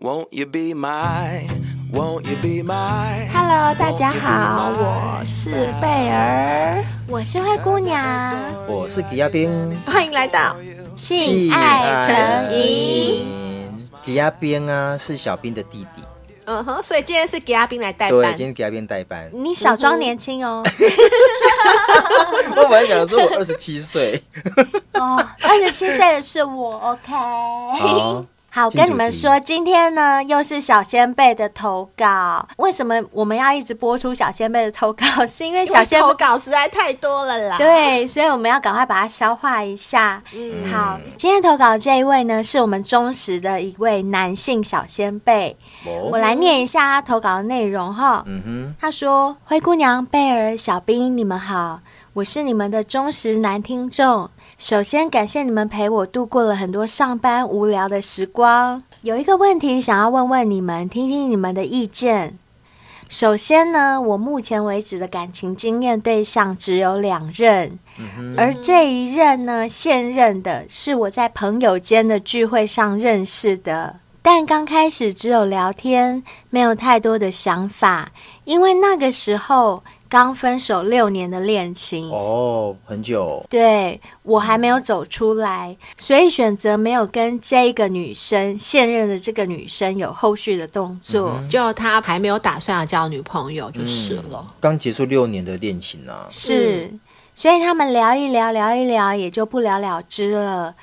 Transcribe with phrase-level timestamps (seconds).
[0.00, 1.44] Won't you be my,
[1.92, 3.26] won't you be my?
[3.32, 8.32] Hello，大家好，我是贝儿，我是灰姑娘，
[8.68, 10.56] 我是吉亚彬，欢迎来到
[10.96, 13.26] 性爱成瘾。
[14.04, 16.02] 吉亚彬啊，是小兵的弟弟。
[16.44, 18.20] 嗯哼，所以今天是吉亚彬来代班。
[18.20, 19.28] 对，今天吉亚彬代班。
[19.34, 20.62] 你少装年轻哦。
[22.54, 24.22] 我本来想说我二十七岁。
[24.92, 28.28] 哦，二十七岁的是我，OK。
[28.62, 28.70] 好。
[28.70, 32.46] 跟你们说，今天呢又是小仙贝的投稿。
[32.56, 35.04] 为什么我们要一直播出小仙贝的投稿？
[35.26, 37.58] 是因为小仙贝投稿实在太多了啦。
[37.58, 40.22] 对，所以我们要赶快把它消化一下。
[40.34, 45.56] 嗯，好，今天投稿的这一位呢，是我们忠实的一位男性小仙贝。
[45.86, 48.22] 哦、我来念一下他投稿的内容哈。
[48.26, 51.80] 嗯哼，他说：“灰姑娘、贝儿、小兵，你们好，
[52.14, 58.82] 我是你们的忠实男听众。”首先，感谢你们陪我度过了很多上班无聊的时光。
[59.02, 62.36] 有一个问题想要问问你们，听听你们的意见。
[63.08, 67.78] 首先呢，我目前为止的感情经验对象只有两任，
[68.36, 78.10] 而这一任呢，现任的是我在朋友间的聚会上认识的，但刚开始只有聊天，没有太多的想法，
[78.42, 79.84] 因为那个时候。
[80.08, 83.44] 刚分手六年的恋情哦，很久。
[83.50, 91.36] 对，我还没有走出来，所以选择没有跟这个女生现任的这个女生有后续的动作。
[91.38, 94.38] 嗯、就他还没有打算要交女朋友就是了。
[94.38, 96.90] 嗯、刚结束六年的恋情啊，是，
[97.34, 100.74] 所以他们聊一聊，聊一聊，也就不了了之了。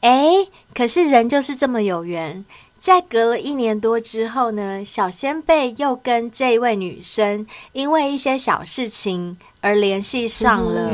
[0.00, 0.30] 哎，
[0.74, 2.44] 可是人就是这么有缘。
[2.80, 10.90] 在隔了一年多之后呢，小仙贝又跟这位女生因为一些小事情而联系上了。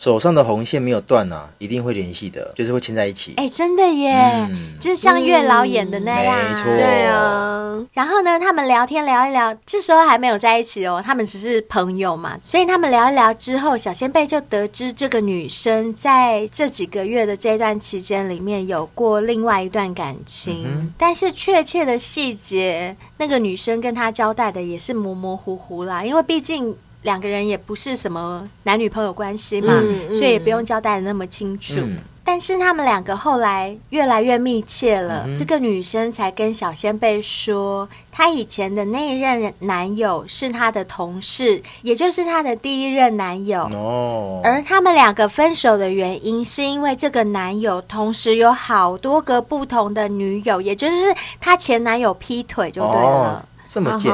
[0.00, 3.34] 手上的红线没有断啊，一定会联系的，就是会牵在一起。
[3.36, 4.14] 哎，真的耶，
[4.48, 6.34] 嗯、就像月老演的那样。
[6.48, 7.86] 没错，对啊。
[7.92, 12.38] 然后呢，他们聊天聊一聊，这时候还没有在一起哦，他们只是朋友嘛。
[12.42, 26.74] 所以他们聊一聊之后，小仙贝就得知这个女生在这几个月的这段期间里面有过另外一段感情，嗯、但是确切的细节，那个女生跟他交代的也是模模糊糊啦，因为毕竟。
[27.02, 31.74] 两个人也不是什么男女朋友关系嘛，嗯嗯、所以也不用交代的那么清楚。
[31.76, 43.62] 嗯、但是他们两个后来越来越密切了，嗯、这个女生才跟小仙贝说，她以前的那一任男友是她的同事，也就是她的第一任男友。
[43.72, 53.06] 哦，而他们两个分手的原因是因为这个男友同时有好多个不同的女友，也就是她前男友劈腿就对了。
[53.06, 54.12] 哦这么贱，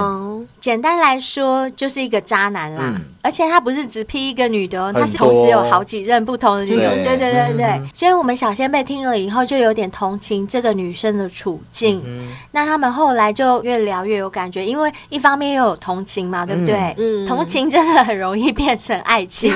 [0.60, 2.82] 简单来说就是一个渣男啦。
[2.96, 6.90] 嗯、而且他不是只劈一个女的哦，他是同时有好几任不同的女友。
[7.04, 12.02] 对对对对 所以我们小仙贝听了以后就有点同情这个女生的处境。
[12.04, 16.94] 嗯、那他们后来就越聊越有感觉，因为一方面又有同情嘛，对不对？
[16.98, 19.54] 嗯，同情真的很容易变成爱情。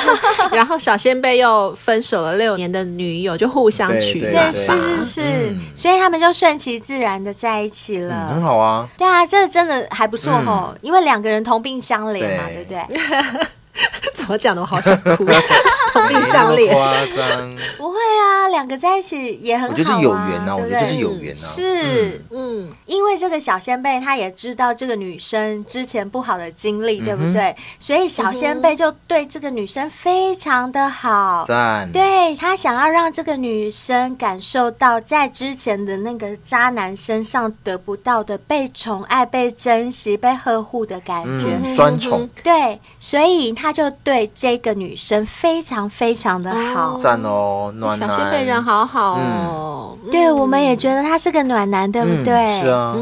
[0.52, 4.50] 然后小仙贝又分手了六年的女友，就互相取暖。
[4.50, 8.28] 对，是是是，嗯、所以他们就顺其自然的在一起了。
[8.30, 8.88] 嗯、很好啊。
[8.96, 9.26] 对啊。
[9.28, 13.46] 这真的还不错哦，嗯、因为两个人同病相怜嘛，对不对？
[14.14, 14.60] 怎么讲的？
[14.60, 15.24] 我好想哭。
[15.92, 17.50] 同病相怜，夸张。
[17.78, 19.72] 不会啊，两个在一起也很好啊。
[19.72, 21.38] 我觉得是有缘啊，我觉得就是有缘啊。
[21.38, 27.56] 是，嗯，因为这个小仙贝他也知道这个女生之前不好的经历，对不对？
[27.78, 31.90] 所以小仙贝就对这个女生非常的好，赞。
[31.90, 42.28] 对，他想要让这个女生感受到在之前的那个渣男身上得不到的被宠爱、被珍惜、被呵护的感觉，专宠。
[42.42, 45.76] 对，所以他就对这个女生非常。
[45.88, 49.96] 非常的好，赞哦，暖男，小仙贝人好好哦。
[50.04, 52.34] 嗯、对，我们也觉得他是个暖男，对不对？
[52.34, 52.96] 嗯、是啊。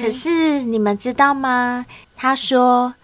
[0.00, 1.84] 可是你们知道吗？
[2.16, 2.94] 他说，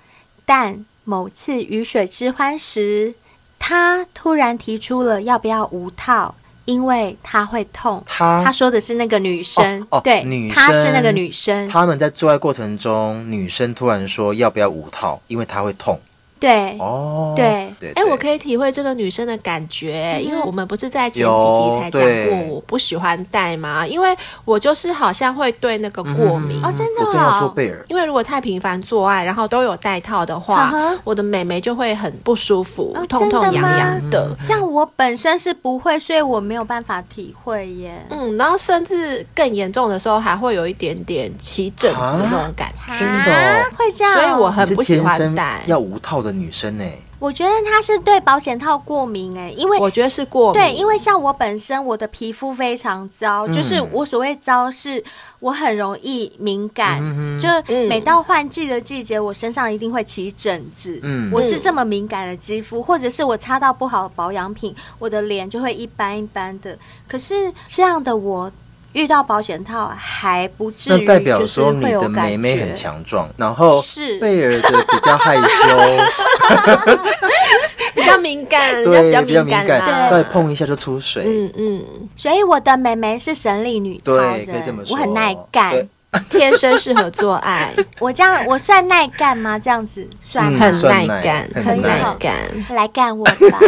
[0.45, 3.15] 但某次鱼水之欢时，
[3.59, 8.03] 他突然提出了要不要无套，因为他会痛。
[8.07, 11.69] 他他说的是那个女生，哦哦、对，他是那个女生。
[11.69, 16.01] 他们在做爱过程中，女生突然说要不要无套，因为她会痛。
[16.39, 23.87] 对哦，对，哎，我可以体会这个女生的感觉，因为我们不是在前几集才讲过我不喜欢戴吗？
[23.87, 26.63] 因为我就是好像会对那个过敏。
[26.63, 30.73] 哦，真的，我说贝尔，因为如果太频繁做爱，然后都有戴套的话，
[31.05, 34.31] 我的美眉就会很不舒服，痛痛痒痒的。
[34.39, 37.95] 像我本身是不会，所以我没有办法体会耶。
[38.11, 46.85] 嗯，然后甚至更严重的时候，还会有一点点起疹子的那种感觉，真的会这样，所以我很不喜欢戴，要无套的女生呢？
[47.19, 50.61] 我觉得她是对保险套过敏哎、欸，因为我觉得是过敏。
[50.61, 55.03] 对，因为像我本身我的皮肤非常糟，嗯、就是我所谓糟是，
[55.41, 57.49] 我很容易敏感，嗯、就
[57.89, 61.01] 每到换季的季节，我身上一定会起疹子。
[61.03, 66.79] 嗯，我是这么敏感的肌肤，或者是我擦到不好的保养品，我的脸就会一般一般的。
[67.09, 68.53] 可是这样的我。
[68.97, 74.19] 遇到保险套还不至于，那代表说你的妹妹很强壮，然后是。
[74.19, 75.43] 贝尔的比较害羞，
[77.95, 81.25] 比较敏感，对，比较敏感，再碰一下就出水。
[81.27, 81.85] 嗯嗯，
[82.17, 84.47] 所以我的妹妹是神力女超人，
[84.89, 85.87] 我很耐干，
[86.31, 87.75] 天生适合做爱。
[87.99, 89.59] 我这样我算耐干吗？
[89.59, 90.09] 这样子？
[90.23, 92.35] 算很耐干，可以耐干，
[92.71, 93.61] 来干我吧。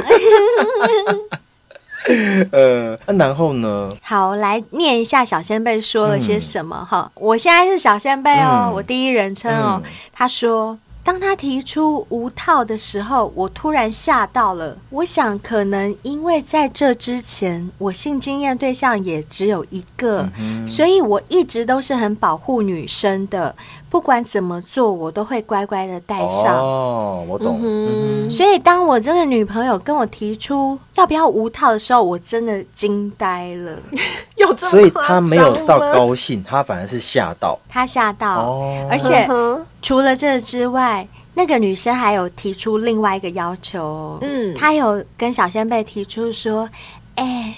[2.53, 3.93] 呃，那然后呢？
[4.03, 7.23] 好，来念一下小仙贝说了些什么哈、嗯。
[7.23, 9.91] 我现在是小仙贝哦、嗯，我第一人称哦、嗯。
[10.13, 14.77] 他说，当他提出无套的时候，我突然吓到了。
[14.91, 23.55] 我想，可能因为在这之前，我性经验对象也只有一个、嗯，所以我一直都是很保护女生的。
[23.91, 26.55] 不管怎么做，我都会乖乖的戴上。
[26.57, 27.59] 哦，我懂。
[27.63, 33.77] 嗯嗯、所以，当我这个女朋友跟我提出要不要无套的时候，我真的惊呆了。
[34.37, 37.59] 有这么所以她没有到高兴，她反而是吓到。
[37.69, 44.19] 她吓到、哦，而且、嗯、除了这之外，那个女生还有提出另外一个要求。
[44.21, 46.69] 嗯，她有跟小仙贝提出说
[47.17, 47.55] ：“哎、欸，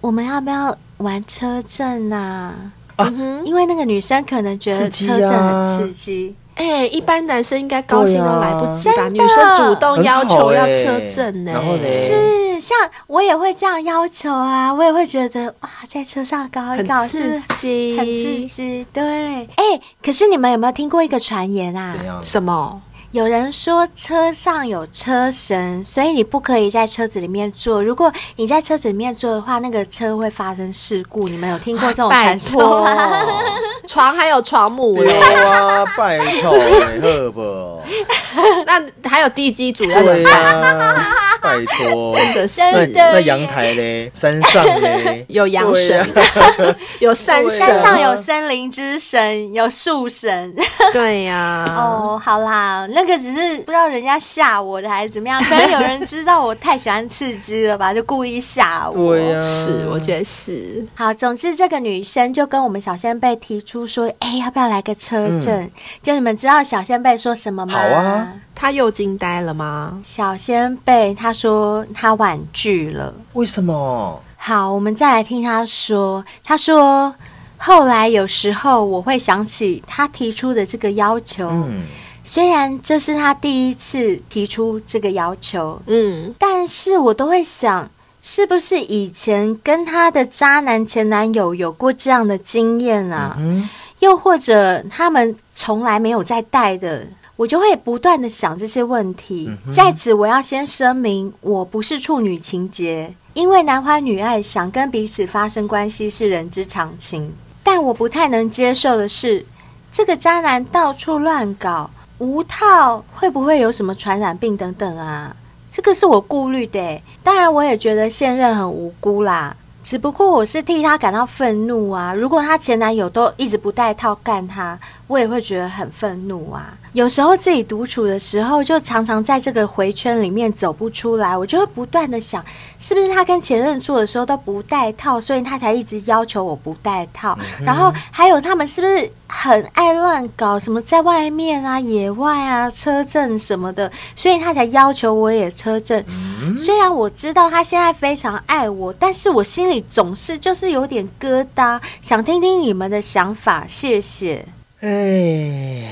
[0.00, 2.54] 我们要不要玩车震啊？”
[2.96, 9.02] 啊、嗯，因为那个女生可能觉得车震很刺激，哎、啊欸，一般男生应该高兴都来不及吧？
[9.02, 12.76] 啊、女生主动要求要车震呢、欸，是像
[13.06, 19.04] 我也会这样要求啊，我也会觉得哇，在车上搞一搞是刺激，很刺激，对。
[19.04, 21.90] 哎、欸，可是你们有没有听过一个传言啊？
[21.90, 22.18] 怎样？
[22.22, 22.80] 什么？
[23.12, 27.82] 有人说车上有车神，所以你不可以在车子里面坐。
[27.82, 31.28] 如果你在车子里面坐的话，那个车会发生事故。
[31.28, 33.22] 你们有听过这种传说吗？
[33.86, 37.80] 床还有床母嘞，啊，拜托，好不？
[38.66, 41.15] 那还有地基主要的呀，
[41.58, 42.60] 拜托，真的是。
[42.92, 46.06] 那阳台嘞，山上嘞， 有阳神，
[47.00, 50.54] 有山，山上有森林之神，有树神。
[50.92, 53.06] 对呀， 哦，好啦，那。
[53.06, 59.14] 个只是不知道人家吓我的还是怎么样，可能有人知道我太喜欢刺激了吧，就故意吓我。
[59.14, 60.84] 对是，我觉得是。
[60.96, 65.70] 好，总之这个女生就跟我们小仙贝提出说：“哎、欸，要不要来个车震、嗯？”
[66.02, 67.72] 就你们知道小仙贝说什么吗？
[67.74, 70.02] 好啊，他又惊呆了吗？
[70.02, 73.14] 小仙贝他说他婉拒了。
[73.34, 74.20] 为什么？
[74.36, 76.24] 好，我们再来听他说。
[76.42, 77.14] 他说
[77.56, 81.48] 后来有时候我会想起他提出的这个要求。
[81.48, 81.84] 嗯
[82.28, 87.88] 虽然这是他第一次提出这个要求，嗯，但是我都会想，
[88.20, 93.36] 是不是以前跟他的渣男前男友有过这样的经验啊？
[93.38, 93.68] 嗯，
[94.00, 97.06] 又或者他们从来没有在带的，
[97.36, 99.50] 我就会不断的想这些问题。
[99.66, 107.32] 嗯，在此，我要先声明，我不是处女情节，因为男欢女爱，想跟彼此发生关系是人之常情。
[107.62, 109.44] 但我不太能接受的是，
[109.92, 111.90] 这个渣男到处乱搞。
[112.18, 115.36] 无套会不会有什么传染病等等啊？
[115.70, 117.02] 这个是我顾虑的。
[117.22, 119.54] 当然，我也觉得现任很无辜啦。
[119.82, 122.12] 只不过我是替他感到愤怒啊！
[122.12, 126.76] 如果她前男友都一直不戴套干她，我也会觉得很愤怒啊。
[126.92, 132.44] 有时候自己独处的时候，就常常在这个回圈里面走不出来，我就会不断的想，
[132.78, 137.38] 是不是他跟前任做的时候都不戴套，所以他才一直要求我不戴套。
[137.60, 137.64] 嗯。
[137.64, 146.04] 然后还有他们是不是很爱乱搞什么在外面啊、野外啊、车震什么的，所以他才要求我也车震。
[146.08, 146.56] 嗯。
[146.56, 149.76] 虽然我知道他现在非常爱我，但是我心里。
[149.88, 154.44] 总是就是有点疙瘩，想听听你们的想法，谢谢。
[154.86, 155.82] 哎，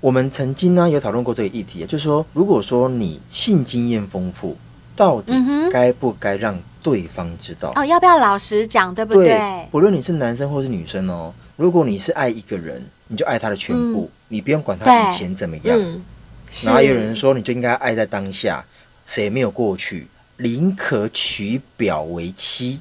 [0.00, 4.56] 我们曾经呢有讨论过这个议题，就是说，如果说你性经验丰富，
[4.96, 5.32] 到底
[5.70, 7.72] 该不该让对方知道？
[7.76, 9.28] 哦，要不要老实讲，对不对？
[9.28, 15.78] 对，不论你是男生或是女生哦，如果你是爱一个人，你就爱他的全部，嗯、你不用管他以前怎么样。
[15.78, 16.02] 嗯、
[16.64, 18.64] 然后有人说，你就应该爱在当下，
[19.06, 20.08] 谁没有过去？
[20.38, 22.80] 宁可娶表为妻，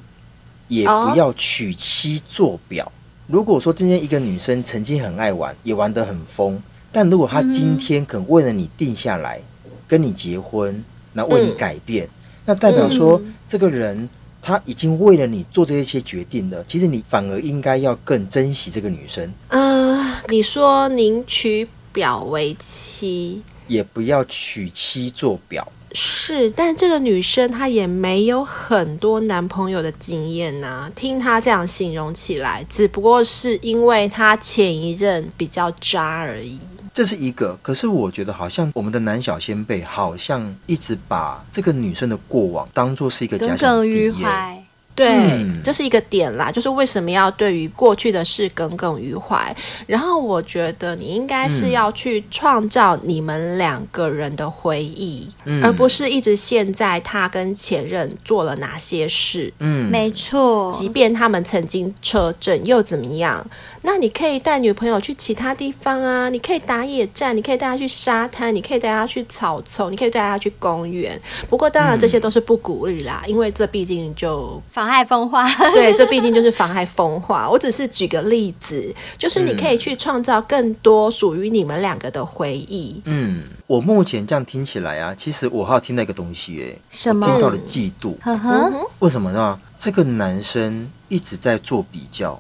[0.70, 2.84] 也不要娶妻做表。
[2.86, 2.93] Oh.
[3.27, 6.62] 如果说今天一个女生曾经很爱玩，也玩得很疯，
[6.92, 12.10] 但如果她今天肯为了你定下来，嗯、跟你结婚，那为你改变，嗯、
[12.46, 14.10] 那代表说、嗯、这个人
[14.42, 16.62] 他已经为了你做这些决定了。
[16.65, 19.32] 其实你反而应该要更珍惜这个女生。
[19.48, 23.42] 呃，你说宁娶表为妻。
[23.70, 25.65] 也不要娶妻做表。
[25.93, 30.91] 是，但这个女生她也没有很多男朋友的经验呐、啊。
[30.95, 36.59] 听她这样形容起来，只不过是因为她前一任比较渣而已。
[36.93, 44.62] 这是一个，可是我觉得好像我们的男小先辈好像一直把这个女生的过往当做是一个假想敌耶。
[44.95, 49.55] 对，嗯、这是一个点啦，就是为什么要对于过去的事耿耿于怀？
[49.88, 59.51] 然后我觉得你应该是要去创造你们两个人的回忆，嗯、而不是一直陷在他跟前任做了哪些事。
[59.59, 60.71] 嗯，没错。
[60.71, 63.45] 即便他们曾经车震又怎么样？
[63.85, 71.19] 那你可以带女朋友去其他地方啊，你可以打野战，你可以带她去沙滩，你可以带她去草丛，你可以带她去公园。
[71.49, 75.47] 不过当然这些都是不鼓励啦，嗯、因为这毕竟就妨碍风化。
[75.73, 77.49] 对，这毕竟就是妨碍风化。
[77.49, 83.01] 我只是举个例子，就是你可以去创造更多属于你们两个的回忆。
[83.03, 87.27] 嗯，我目前这样听起来啊，其实我还有听到一个东西、欸，哎，什么？
[87.27, 88.15] 听到了嫉妒。
[88.21, 89.59] 呵呵，为什么呢？
[89.75, 92.39] 这个男生一直在做比较。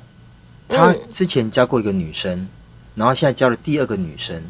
[0.67, 2.47] 他之前教过一个女生，
[2.95, 4.43] 然后现在教了第二个女生，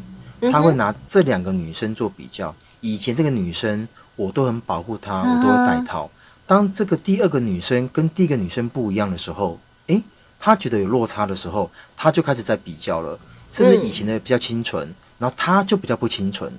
[0.52, 2.54] 他会拿这两个女生做比较。
[2.80, 6.10] 以前这个女生我都很保护她，我都会带套。
[6.46, 10.02] 当这个第二个女生跟第一个女生不一样的时候，诶，
[10.38, 13.18] 他觉得有落差的时候，他就开始在比较了。
[13.50, 16.52] 甚至以前的比较清纯，然后他就比较不清纯，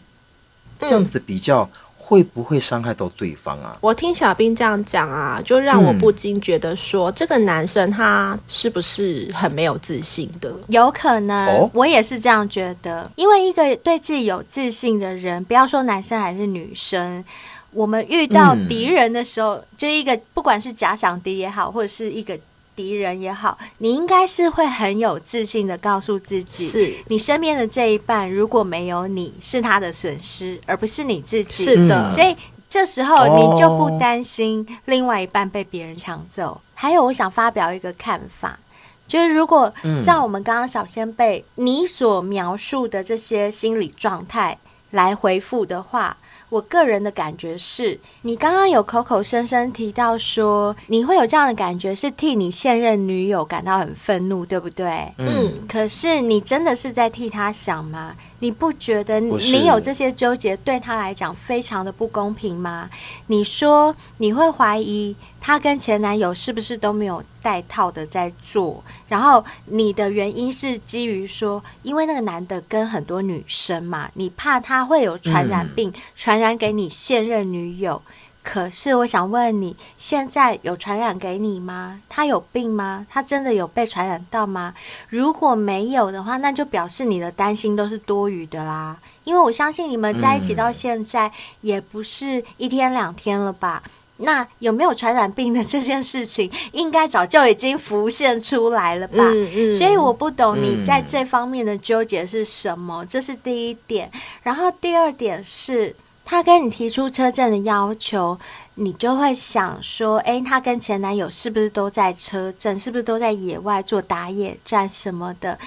[0.79, 1.69] 这样子的比较。
[2.07, 3.75] 会不会伤害到对方啊？
[3.81, 10.53] 我听小兵这样讲啊，就让我不禁觉得说，嗯、这个男生他是不是很没有自信的？
[10.67, 13.09] 有可能，哦、我也是这样觉得。
[13.15, 17.25] 因为一个对自己有自信的人，不要说男生还是女生，
[17.71, 22.37] 我们遇到敌人的时候，嗯、就一个不管是假想敌也好，或者是一个。
[22.75, 31.63] 敌人也好，你应该是会很有自信的告诉自己，是你身边的这一半如果没有你，是他的损失，而不是你自己。
[31.63, 32.35] 是的，所以
[32.69, 36.59] 这时候你就不担心另外一半被别人抢走。
[36.73, 38.59] 还有，我想发表一个看法，
[39.07, 44.57] 就是如果照我们刚刚小仙辈你所描述的这些心理状态
[44.91, 46.17] 来回复的话。
[46.55, 55.13] 我个人的感觉是，你刚刚有口口声声提到说，你会有这样的感觉，是替你现任女友感到很愤怒，对不对？
[55.17, 55.51] 嗯。
[55.67, 58.15] 可是你真的是在替她想吗？
[58.45, 62.87] 你不觉得你有这些纠结对他来讲非常的不公平吗？
[63.25, 65.15] 你说你会怀疑。
[65.41, 68.83] 他跟前男友是不是都没有带套的在做？
[69.07, 77.99] 然后你的原因是基于说，因为那个男的跟很多女生嘛，你怕他会有传染病，传染给你现任女友。
[78.47, 81.99] 可是我想问你，现在有传染给你吗？
[82.07, 83.05] 他有病吗？
[83.09, 84.75] 他真的有被传染到吗？
[85.09, 88.95] 如果没有的话，那就表示你的担心都是多余的啦。
[89.23, 93.81] 因为我相信你们在一起到现在也不是一天两天了吧？
[94.17, 99.23] 那有没有传染病的这件事情， 应该早就已经浮现出来了吧？
[99.23, 99.73] 嗯嗯。
[99.73, 104.09] 所以我不懂你在这方面的纠结是什么，这是第一点。
[104.43, 105.93] 然后第二点是，
[106.25, 108.37] 他跟你提出车震的要求，
[108.73, 112.77] 你就会想说，诶，他跟前男友是不是都在车震？
[112.77, 115.57] 是不是都在野外做打野战什么的？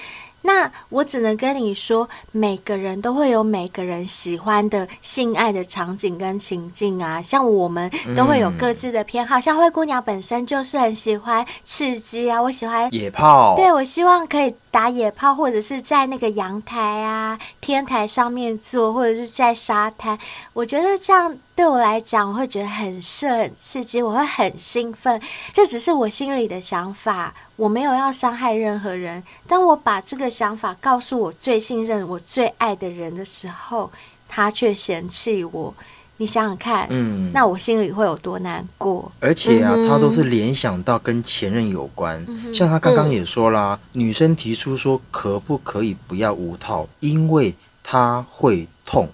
[0.41, 20.16] 那我只能跟你说，每个人都会有每个人喜欢的性爱的场景跟情境啊，像我们都会有各自的偏好，嗯、像灰姑娘本身就是很喜欢刺激啊，我喜欢野炮，对，我希望可以打野炮，或者是在那个阳台啊、天台上面坐，或者是在沙滩，
[20.52, 25.20] 我觉得这样对我来讲，我会觉得很色、很刺激，我会很兴奋，
[25.52, 27.35] 这只是我心里的想法。
[27.56, 33.90] 我没有要伤害任何人，当我把这个想法告诉我最信任、我最爱的人的时候，
[34.28, 35.75] 他却嫌弃我。
[36.18, 39.10] 你想想看，嗯，那我心里会有多难过？
[39.20, 42.22] 而且啊，他都是联想到跟前任有关。
[42.28, 49.08] 嗯、像他刚刚也说啦，嗯、女生提出说可不可以不要无套，因为他会痛。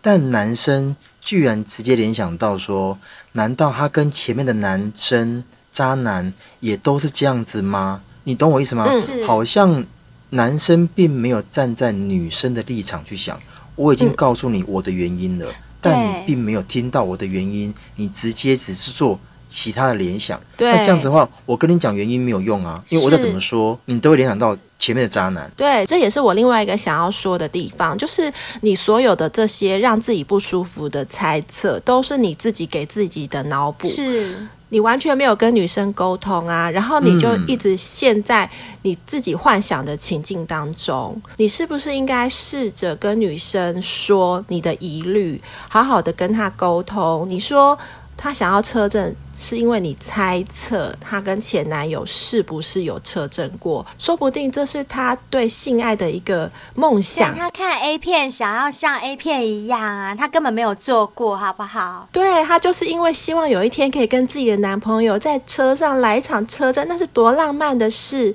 [0.00, 2.98] 但男生居然直接联想到说，
[3.32, 5.44] 难道他跟前面的男生？
[5.70, 6.30] 渣男
[6.60, 8.02] 也都是这样子吗？
[8.24, 8.86] 你懂我意思吗？
[8.90, 9.82] 嗯、好像
[10.28, 13.40] 男生并没有站在女生的立场去想。
[13.74, 20.40] 我已经告诉你我的原因了，嗯、但你并没有听到我的原因，你直接只是做其他的联想。
[20.56, 25.50] 对，那这样子的话，我跟你讲原因没有用啊，因为我再怎么说，你都会联想到前面的渣男。
[25.56, 33.88] 对，这也是我另外一个想要说的地方，就是你所有的这些让自己不舒服的猜测，都是你自己给自己的脑补。
[33.88, 34.46] 是。
[34.72, 38.48] 你完全没有跟女生沟通啊，然后你就一直陷在
[38.80, 41.12] 你自己幻想的情境当中。
[41.14, 45.38] 嗯、你是不是应该试着跟女生说你的疑虑，
[45.68, 47.26] 好好的跟她沟通？
[47.28, 47.78] 你说
[48.22, 49.14] 她想要车震。
[49.34, 53.84] 是因为你猜测她跟前男友是不是有车震过？
[53.98, 57.34] 说不定这是她对性爱的一个梦想。
[57.34, 62.08] 她看 A 片想要像 A 片一样啊，她根本没有做过，好不好？
[62.12, 68.32] 对，她就是因为希望有一天可以跟自己的男朋友在车上来一场车震，那是多浪漫的事。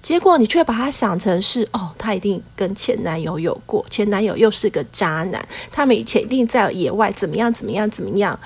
[0.00, 8.38] 结果你却把她想成是哦，她一定跟前男友有过，前男友又是个渣男，他们以前一定在野外怎么样怎么样怎么样。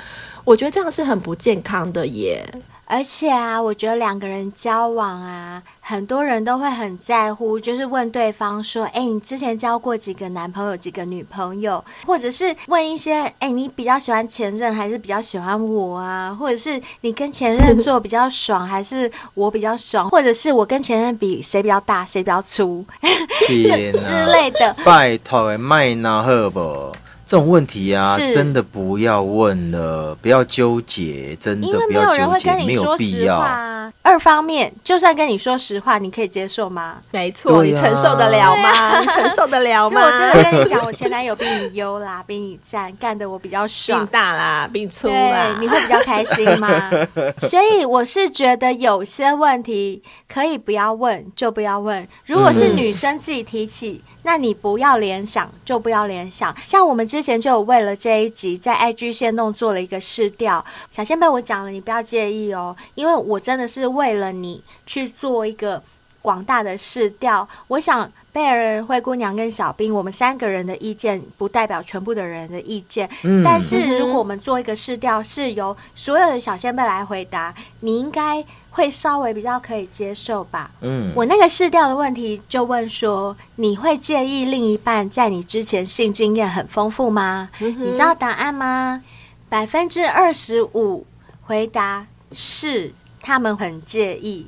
[0.50, 2.44] 我觉得这样是很不健康的耶，
[2.84, 20.10] 而且啊，我觉得两个人交往啊，很多人都会很在乎，就是问对方说：“哎，你之前交过几个男朋友、几个女朋友？”或者是问一些：“哎，你比较喜欢前任还是比较喜欢我啊？”或者是你跟前任做比较爽还是我比较爽？
[20.10, 22.84] 或者是我跟前任比谁比较大谁比较粗？
[23.46, 24.74] 这之类的。
[24.84, 26.92] 拜托，麦拿赫不？
[27.30, 33.92] 这种问题啊，真的不要问了，不要纠结，真的不要纠结，没有人会跟你说实话啊。
[34.02, 36.96] 二方面，就算跟你说实话，你可以接受吗？
[37.12, 38.98] 没错，啊、你承受得了吗？
[38.98, 40.00] 你承受得了吗？
[40.02, 46.90] 我真的跟你讲，我前男友比你优啦， 比你赞，干的我比较爽，比你大啦，比你粗啦，你会比较开心吗？
[47.46, 52.08] 所以我是觉得有些问题可以不要问，就不要问。
[52.26, 54.02] 如果是女生自己提起。
[54.04, 56.54] 嗯那你不要联想，就不要联想。
[56.64, 65.82] 像我们之前就有为了这一集，在 IG 限弄做了一个试调，小仙贝我讲了，你不要介意哦，因为我真的是为了你去做一个
[66.20, 67.48] 广大的试调。
[67.68, 73.08] 我想贝尔、灰姑娘跟小兵，我们三个人的意见不代表全部的人的意见。
[73.22, 78.44] 嗯，但是如果我们做一个试调，是由所有的小仙贝来回答，你应该。
[78.80, 80.70] 会稍微比较可以接受吧。
[80.80, 87.50] 嗯，我那个试调的问题就问说，你会介意另一半在你之前性经验很丰富吗？
[87.60, 89.02] 嗯、你知道答案吗？
[89.50, 91.06] 百分之二十五
[91.42, 94.46] 回答是他们很介意，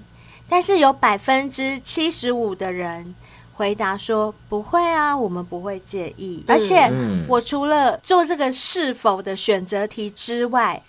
[0.48, 3.14] 但是有百分之七十五的人
[3.52, 6.42] 回答说不会啊，我们不会介意。
[6.48, 6.90] 嗯、而且
[7.28, 10.82] 我除了做这个是否的选择题之外。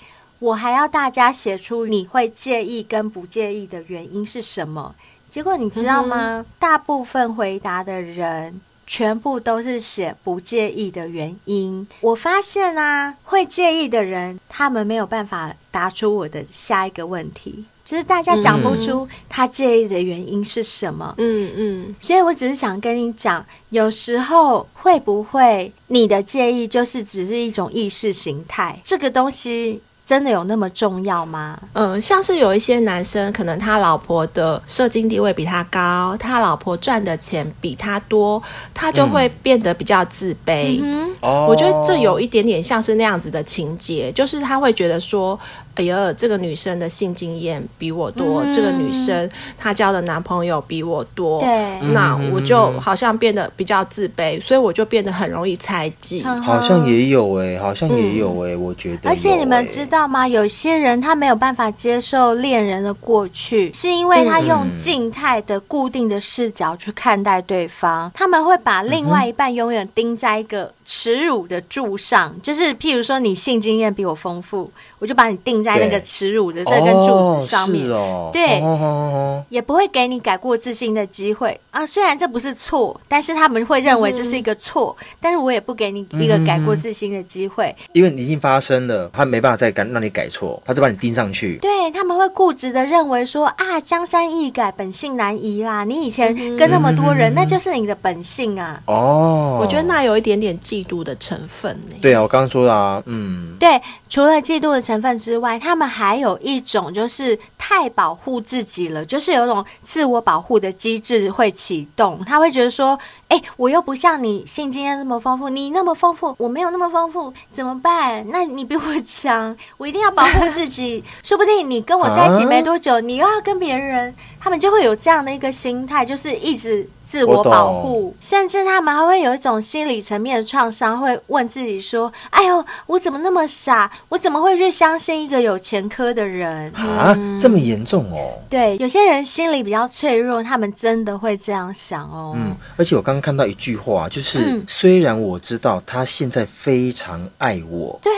[0.43, 4.93] 我还要大家写出你会介意跟不介意的原因是什么？
[5.29, 6.41] 结果你知道吗？
[6.41, 11.88] 嗯、大部分回答的人全部都是写不介意的原因。
[12.01, 21.15] 我发现啊，会介意的人他们没有办法答出我的下一个问题，就是大家讲不出他介意的原因是什么。
[21.19, 29.82] 嗯嗯，所以我只是想跟你讲，有时候会不会你的介意就是只是一种意识形态，这个东西。
[30.05, 31.57] 真的有那么重要吗？
[31.73, 38.41] 嗯，像是有一些男生，可能他老婆的社经地位比他高，他老婆赚的钱比他多，
[38.73, 40.79] 他就会变得比较自卑。
[40.83, 45.39] 嗯，我觉得这有一点点像是那样子的情节，就是他会觉得说。
[45.75, 56.21] 哎呀，这个女生的性经验比我多，嗯、这个女生她交的男朋友比我多，对，那我就好像变得比较自卑，所以我就变得很容易猜忌。
[56.25, 59.09] 嗯、好像也有哎、欸，好像也有哎、欸，嗯、我觉得、欸。
[59.09, 60.27] 而且你们知道吗？
[60.27, 74.72] 有些人他没有办法接受恋人的过去，是因为他用静态的固定的视角去看待对方，嗯、他们会把另外一半永远钉在一个耻辱的柱上，就是譬如说你性经验比我丰富。
[75.00, 81.86] 我就把你钉在那个耻辱的这根柱子上面，哦哦、对，哦哦哦、也不会给你改过自新的机会啊。
[81.86, 91.58] 虽然这不是错，但是他们会认为这是一个错，嗯、但是我也不给你一个改过自新的机会，因为你已经发生了，他没办法再改让你改错，他就把你钉上去。
[91.58, 95.84] 对，他们会固执的认为说啊，江山易改，本性难移啦。
[95.84, 98.82] 你以前跟那么多人，嗯、那就是你的本性啊。
[98.86, 101.95] 哦，我觉得那有一点点嫉妒的成分呢。
[102.01, 103.79] 对啊，我刚刚说的啊，嗯，对。
[104.09, 112.23] 除了嫉妒的成分之外，他们还有一种就是太保护自己了，就是有一种自我保护的机制会启动。
[112.25, 112.97] 他会觉得说
[113.29, 118.23] ：“哎，我又不像你性经验那么丰富，你那么丰富，我没有那么丰富，怎么办？
[118.29, 121.03] 那你比我强，我一定要保护自己。
[121.23, 133.91] 说不定你跟我在一起没多久，你又要跟别人，他们就会有这样的一个心态，就是一直。”自我保护，甚至他们还会有一种心理层面的创伤，会问自己说：“哎呦，我怎么那么傻？
[134.10, 137.15] 我怎么会去相信一个有前科的人啊？
[137.39, 142.34] 这么严重哦？”对，有些人心理比较脆弱，他们真的会这样想哦。
[142.36, 148.12] 嗯，而且我刚刚看到一句话，就是、嗯、虽然我知道他现在非常爱我，对，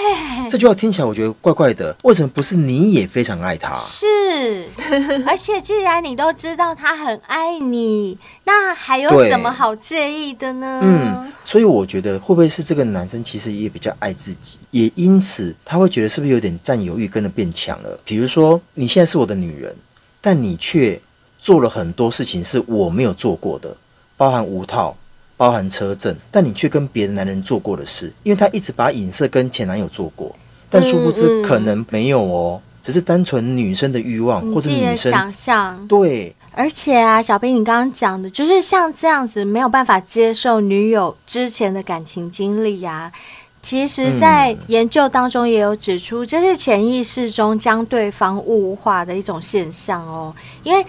[0.49, 1.93] 这句话听起来我觉得怪怪的。
[2.03, 3.75] 为什么不是你也非常爱他？
[3.75, 4.69] 是，
[5.27, 10.79] 而且既然你都知道他很爱你，那还有什么好介意的呢？
[10.83, 17.99] 嗯，所以我觉得会不会是这个男生其实也比较爱自己，也因此他会觉得是不是有点占有欲跟着变强了？
[18.05, 19.75] 比如说你现在是我的女人，
[20.21, 21.01] 但你却
[21.39, 23.75] 做了很多事情是我没有做过的，
[24.15, 24.95] 包含无套，
[25.35, 30.35] 包含车震，但你却跟别的男人做过的事，因为他一直把影射跟前男友做过，
[30.69, 32.61] 但殊不知可能没有哦。
[32.61, 35.87] 嗯嗯只是单纯女生的欲望，或者女生想象。
[35.87, 43.11] 对，而且啊，小兵，你刚刚讲的，就是像这样子没有办法接受女友之前的感情经历呀。
[43.63, 50.31] 其实，在研究当中也有指出，这是潜意识中将对方物化的一种现象哦。
[50.61, 50.85] 因为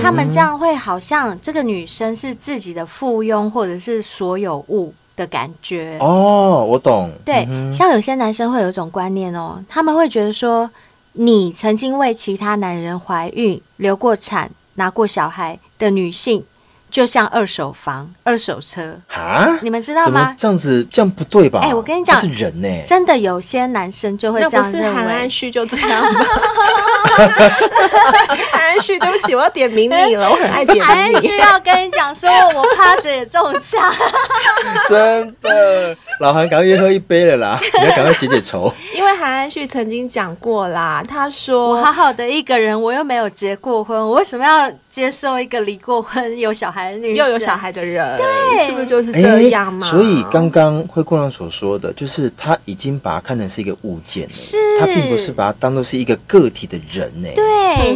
[0.00, 5.98] 他们这样会好像这个女生是自己的附庸，或者是所有物的感觉。
[6.00, 7.10] 哦，我懂。
[7.24, 10.70] 对，像有些男生会有一种观念哦，他们会觉得说。
[11.12, 16.44] 你曾经为其他男人怀孕、流过产、拿过小孩的女性，
[16.90, 19.58] 就像二手房、二手车啊！
[19.62, 20.34] 你们知道吗？
[20.36, 21.60] 这样子这样不对吧？
[21.62, 22.82] 哎、欸，我跟你讲，是人呢、欸。
[22.84, 24.80] 真的有些男生就会这样认为。
[24.80, 26.20] 那不是韩安旭就这样吗？
[28.52, 30.80] 韩安旭，对不起，我要点名你了，我很爱点名你。
[30.80, 33.92] 韩安旭要跟你讲说，我趴着也中枪。
[34.88, 37.58] 真的，老韩赶快约喝一杯了啦！
[37.80, 38.72] 你要赶快解解愁。
[38.94, 49.86] 因为韩安旭曾经讲过啦，他说：“我好好的一个人，我又没有结过婚，我为什么要接受一个离过婚、有小孩？”又有小孩的人，对，是不是就是这样嘛？
[49.86, 57.28] 欸、所以刚刚灰姑娘所说的，就是他已经把它看成是一个物件了，是，他并不是把它当做是一个个体的人呢。
[57.34, 57.44] 对、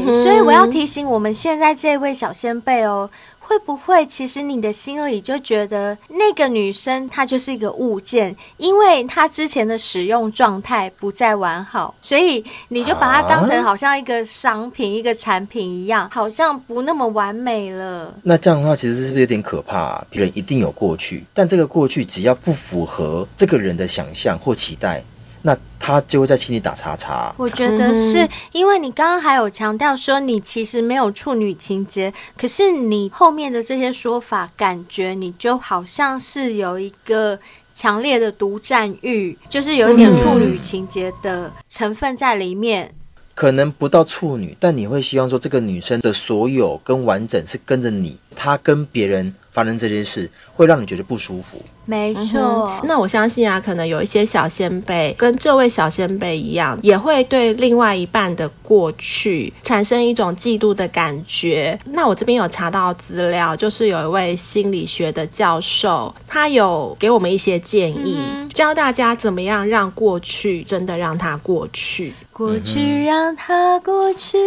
[0.07, 3.09] 嗯，所以我要提醒我们现在这位小先辈哦。
[3.47, 18.13] 会不会，其实你的心里就觉得那个女生她就是一个物件，因为她之前的使用状态不再完好，所以你就把它当成好像一个商品、一个产品一样，好像不那么完美了。
[18.23, 20.07] 那这样的话，其实是不是有点可怕啊？
[20.09, 25.03] 别人一定有过去，但这个过去只要不符合这个人的想象或期待。
[25.47, 27.33] 那他就会在心里打叉叉。
[27.37, 37.39] 我觉得是因为你刚刚还有强调说你其实没有处女情节，可是你后面的这些说法，感觉你就好像是有一个
[37.75, 42.95] 强烈的独占欲，就是有一点处女情节的成分在里面。
[43.35, 51.63] 可能不到处女，但你会希望说这个女生的所有跟完整是跟着你，她跟别人发生这件事，会让你觉得不舒服。
[51.87, 52.41] 没错、
[52.81, 61.79] 嗯，那我相信啊，可能有一些小先辈跟这位小先辈一样，也会对另外一半的过去产生一种嫉妒的感觉。
[61.85, 74.39] 那我这边有查到资料，就是有一位心理学的教授，他有给我们一些建议，嗯、教大家怎么样让过去真的让它过去，过去让它过去，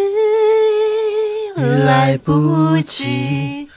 [1.55, 3.69] 来不及。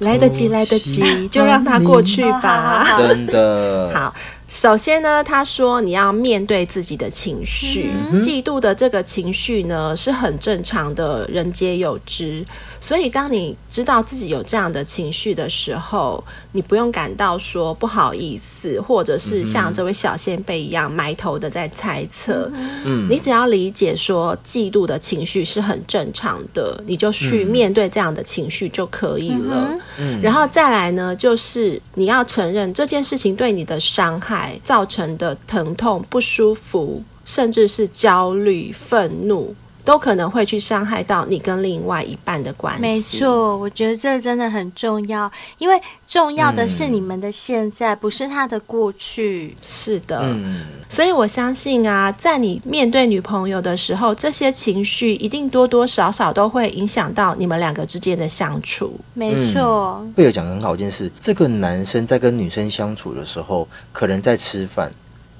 [0.00, 2.86] 来得及，来得及，就让它过去吧。
[2.98, 4.14] 真的好。
[4.50, 12.44] 首先呢，他说你要面对自己的情绪，嗯，嫉妒的这个情绪呢是很正常的，人皆有之。
[12.80, 22.50] 所以当你知道自己有这样的情绪的时候，你不用感到说不好意思，或者是像这位小仙辈一样埋头的在猜测。
[22.84, 29.78] 嗯，你只要理解说嫉妒的情绪是很正常的，你就去面对这样的情绪就可以了。
[29.98, 34.39] 嗯，然后再来呢，就是你要承认这件事情对你的伤害。
[34.62, 42.80] 造成的疼痛、不舒服，甚至是焦虑、愤怒，都可能会去伤害到你跟另外一半的关系。
[42.80, 49.54] 没错，我觉得这真的很重要，因为重要的是你们的现在，嗯、不是他的过去。
[49.62, 50.20] 是的。
[50.22, 58.98] 嗯所以我相信啊，在你面对女朋友的时候，这些情绪一定多多少少都会影响到你们两个之间的相处。
[59.14, 64.90] 没错，贝尔讲得很好一件事，这个男生在跟女生相处的时候，可能在吃饭，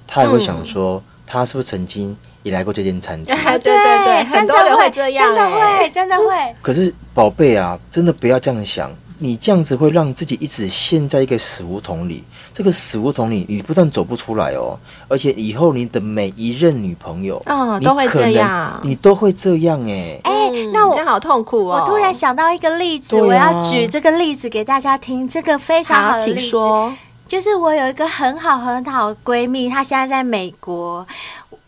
[0.06, 3.34] 他也会想说，嗯、他是不是曾经也来过这间餐厅？
[3.34, 6.24] 对对对对，很多人会这样，真的会，真的会。
[6.62, 8.90] 可是宝贝啊，真的不要这样想。
[9.22, 12.24] 你这样子会让自己一直陷在一个死胡同里，
[12.54, 21.82] 这个死胡同里你不但走不出来哦，而且以后你的每一任女朋友，嗯，都会这样，你都会这样哎、欸，哎、那我这样好痛苦哦。
[21.82, 25.28] 我突然想到一个例子，啊、我要举这个例子给大家听。
[25.28, 26.90] 这个非常好的例子，请说。
[27.28, 31.06] 就是我有一个很好很好的闺蜜，她现在在美国。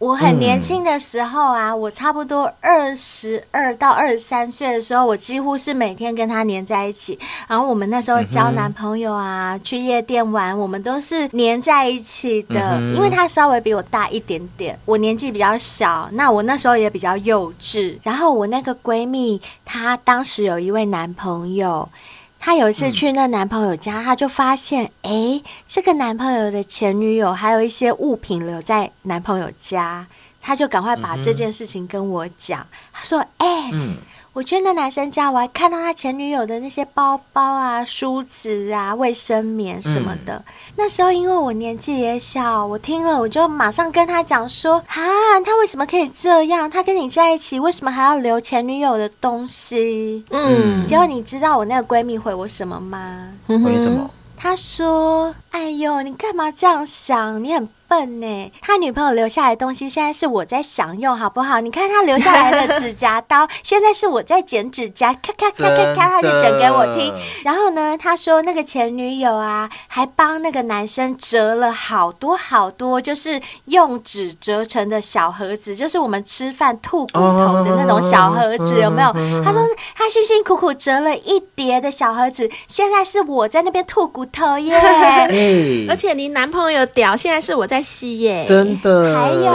[0.03, 7.17] 我很年轻的时候啊，嗯、我差不多二十二到二十三岁的时候，我几乎是每天跟他黏在一起。
[7.47, 12.81] 然后我们那时候交男朋友啊，嗯、去夜店玩，我们都是黏在一起的。
[12.81, 17.97] 嗯、因为他稍微比我大一点点，我年纪比较小，那我那时候也比较幼稚。
[18.03, 21.89] 然后我那个闺蜜，她当时有一位男朋友。
[22.45, 30.05] 她有一次去那男朋友家，她就发现，哎，这个男朋友的前女友还有一些物品留在男朋友家，
[30.41, 32.67] 她就赶快把这件事情跟我讲。
[32.93, 33.97] 她说，哎，嗯。
[34.35, 40.37] 我去那男生家，我还看到他前女友的那些包包啊、梳子啊、卫生棉什么的。
[40.37, 40.45] 嗯、
[40.77, 45.05] 那时候因为我年纪也小，我听了我就马上跟他讲说：啊，
[45.45, 46.71] 他为什么可以这样？
[46.71, 50.25] 他跟你在一起，为什么还要留前女友的东西？
[50.31, 53.29] 嗯，结果你知道我那个闺蜜回我什么吗？
[53.47, 54.09] 回什么？
[54.35, 57.45] 她说：哎呦，你干嘛这样想？
[57.45, 57.69] 你很。
[57.93, 61.61] 笨呢，他女朋友留下来的东西，现在是我在享用，好不好？
[61.61, 67.13] 你看他留下来的指甲 刀，现在是我在剪指甲，咔咔咔咔咔，他就剪给我听。
[67.45, 79.13] 然后呢，他说那个前女友啊，还帮那个男生折了好多好多，就是用纸折成的小盒子，就是我们吃饭吐骨头的那种小盒子，有没有？
[79.45, 79.61] 他说
[79.95, 84.75] 他辛辛苦苦折了一叠的小盒子，现在是我在那边吐骨头耶。
[85.91, 87.82] 而且你男朋友屌，现在是我在。
[88.47, 89.19] 真的。
[89.19, 89.55] 还有，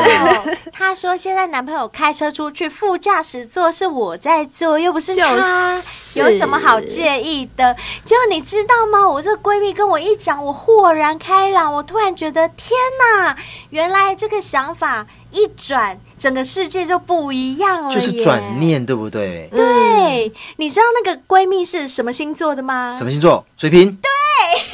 [0.72, 5.76] 她说现在男朋友开车出去，副驾驶座是我在坐，又不是他，
[6.16, 7.76] 有什么好介意的？
[8.06, 9.08] 结果你知道吗？
[9.08, 12.72] 我这闺蜜跟我一讲，我豁然开朗，我突然觉得天
[13.16, 13.36] 哪，
[13.70, 17.92] 原来这个想法一转，整个世界就不一样了。
[17.92, 19.50] 就是转念，对不对？
[19.54, 22.94] 对，嗯、你知道那个闺蜜是什么星座的吗？
[22.98, 23.46] 什么星座？
[23.56, 23.98] 水瓶。
[24.02, 24.10] 对。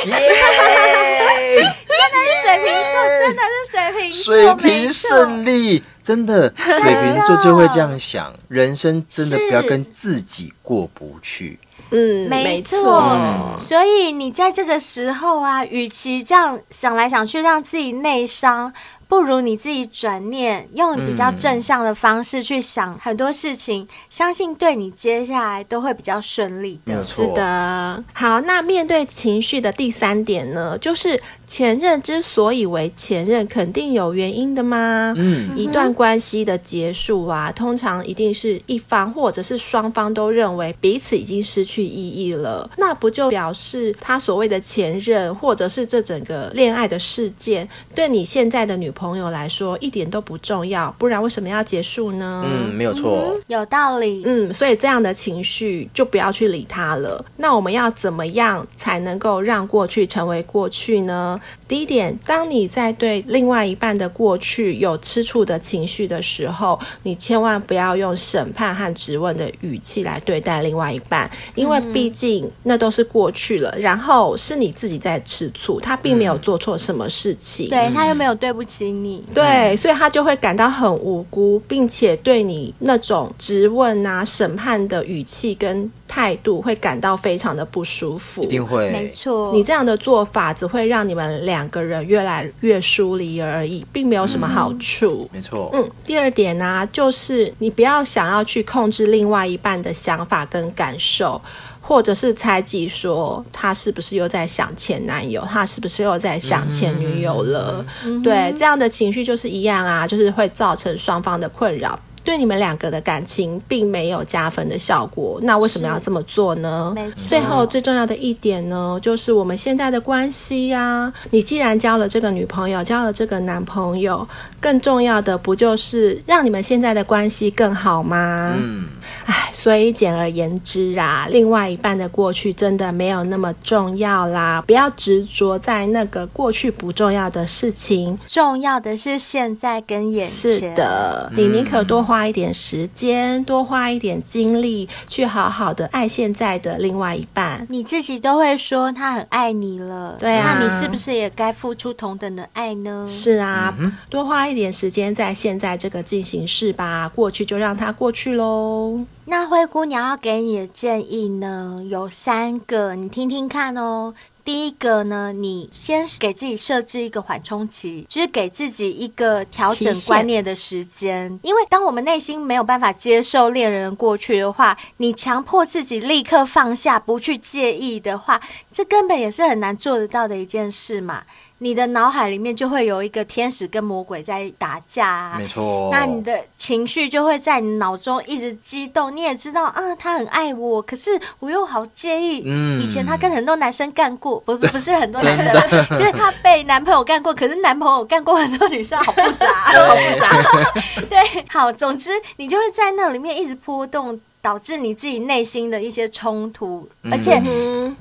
[0.05, 1.73] Yeah!
[1.93, 11.59] 真的是水瓶座，真的是水瓶座，水瓶胜利，真的，水瓶座就会这样想，人生真的不要跟自己过不去。
[11.91, 13.55] 嗯，没错。
[13.59, 18.73] 所以你在这个时候啊，与其这样想来想去，让自己内伤。
[19.13, 27.03] 不如你自己转念，用比较正向的方式去想很多事情，嗯、相信对你接下来都会比较顺利的。
[27.03, 28.03] 是的。
[28.11, 35.13] 好，那面对情绪的第三点呢，就是前任之所以为前任，肯定有原因的吗？
[35.15, 52.41] 嗯，一段关系的结束啊，通常一定是一方或者是双方都认为彼此已经失去意义了，那不就表示他所谓的前任，或者是这整个恋爱的事件，对你现在的女朋友朋友来说一点都不重要，不然为什么要结束呢？
[52.47, 54.23] 嗯，没有错，嗯，有道理。
[54.25, 57.23] 嗯，所以这样的情绪就不要去理他了。
[57.35, 61.37] 那我们要怎么样才能够让过去成为过去呢？
[61.67, 73.75] 第一点，当你在对另外一半的过去有吃醋的情绪的时候，你千万不要用审判和质问的语气来对待另外一半，因为毕竟那都是过去了。
[73.77, 88.43] 然后是你自己在吃醋，他并没有做错什么事情，嗯、对他又没有对不起你，对，所以他就会感到很无辜，并且对你那种质问啊、审判的语气跟态度会感到非常的不舒服。
[88.43, 89.51] 一定会，没错。
[89.51, 95.27] 你这样的做法只会让你们两个人越来越疏离而已，并没有什么好处。
[95.31, 95.69] 嗯、没错。
[95.73, 101.41] 嗯，第二点呢、啊，就是你不要想要去控制另外一半的想法跟感受。
[101.85, 107.85] 或者是猜忌说他是不是又在想前男友，他是不是又在想前女友了？
[108.05, 111.99] 嗯、对，这样的情绪就是一样啊，就是会造成双方的困扰。
[112.23, 116.95] 对你们两个的感情并没有加分的效果，那为什么要这么做呢？
[117.27, 121.13] 最后最重要的一点呢，就是我们现在的关系呀、啊。
[121.31, 124.25] 你既然交了这个女朋友，交了这个男朋友，
[124.61, 128.53] 更重要的不就是让你们现在的关系更好吗？
[128.57, 128.87] 嗯，
[129.25, 140.51] 唉，所以简而言之啊，另外一半的过去真的没有那么重要啦，不要执着在那个过去不重要的事情，重要的是现在跟眼前。
[140.53, 142.12] 是的，你宁可多花。
[142.13, 147.65] 花一点时间，多花一点精力，去好好的爱现在的另外一半。
[147.71, 153.07] 你自己都会说他很爱你了，对啊，那你是不是也该付出同等的爱呢？
[153.09, 159.03] 是啊，嗯、多花一点时间在现在这个进行式吧，过去就让它过去喽。
[159.25, 164.13] 那灰姑娘要给你的建议呢，有三个，你听听看哦。
[164.45, 171.39] 第一个呢，你先给自己设置一个缓冲期，就是给自己一个调整观念的时间。
[171.43, 181.23] 因为当我们内心没有办法接受恋人过去的话，你强迫自己立刻放下，不去介意的话，这根本也是很难做得到的一件事嘛。
[181.63, 185.87] 你的脑海里面就会有一个天使跟魔鬼在打架啊，没错。
[185.93, 189.15] 那你的情绪就会在你脑中一直激动。
[189.15, 192.43] 你也知道啊，他很爱我，可是我又好介意。
[192.45, 199.47] 嗯，以前他跟很多男生干过，不不不是很多男生，就是他被男朋友干过，可是男朋友干过很多女生，好复杂，
[199.87, 201.01] 好复杂。
[201.09, 204.19] 对，好，总之你就会在那里面一直波动。
[204.43, 207.41] 导致你自己内心的一些冲突，而且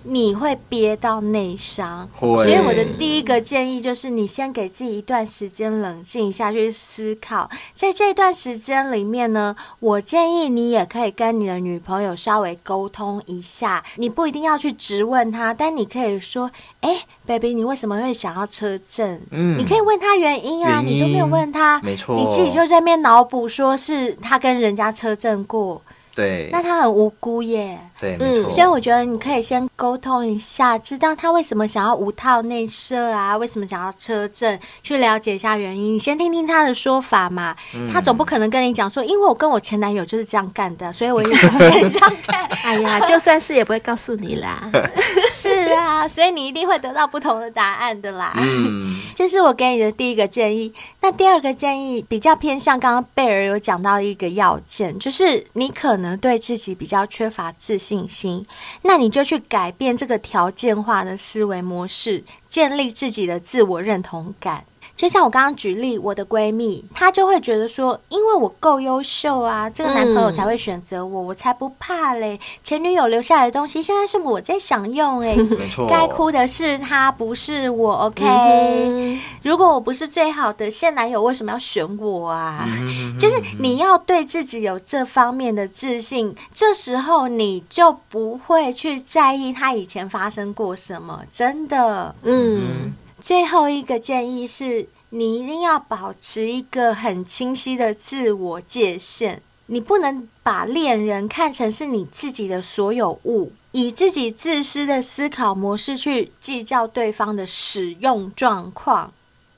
[0.03, 2.09] 你会憋到内伤。
[2.19, 7.49] 所以我的第一个建议就是，你先给自己一段时间冷静一下去思考。
[7.77, 13.85] 在这段时间里面呢，我建议你也可以跟你的女朋友稍微沟通一下。
[13.95, 16.51] 你不一定要去质问她，但你可以说
[16.83, 25.81] ：“哎，baby，你为什么会想要车震？”嗯，你可以问他原因啊，你都没有问他，没错，你自己就在那边脑补，说是他跟人家车震过。
[26.15, 27.79] 对，那他很无辜耶。
[27.99, 28.51] 对，嗯。
[28.51, 33.37] 所以我觉得你可以先沟通一下，知道他为什么想要无套内射啊？
[33.37, 34.59] 为什么想要车震？
[34.83, 35.95] 去了解一下原因。
[35.95, 37.57] 你先听听他的说法嘛。
[37.75, 42.45] 嗯、他总不可能跟你讲说，因为我跟我前男友就是这样干的， 所以我也想跟你这样干。
[42.63, 44.71] 哎呀，就算是也不会告诉你啦。
[45.33, 48.35] 是啊，所以你一定会得到不同的答案的啦。
[48.37, 50.73] 嗯，这是我给你的第一个建议。
[51.01, 58.47] 那第二个建议比较偏向刚刚贝尔有讲到一个要件，就是你可能对自己比较缺乏自信心，
[58.83, 64.65] 那你就去改变这个条件化的思维模式，建立自己的自我认同感。
[64.95, 72.39] 就像我刚刚举例，我的闺蜜她就会觉得说，因为我够优秀啊，这个男朋友才会选择我，我才不怕嘞。
[72.63, 77.93] 前女友留下来的东西，现在是我在享用哎， 没错，该哭的是他，不是我。
[78.07, 82.65] OK，如果我不是最好的现男友，为什么要选我啊？
[83.19, 92.95] 就是你要对自己有这方面的自信，这时候你就不会去在意他以前发生过什么，真的，嗯。
[93.23, 99.41] 最后一个建议是，你一定要保持一个很清晰的自我界限。
[99.67, 109.13] 你不能把恋人看成是你自己的所有物，以自己自私的思考模式去计较对方的使用状况。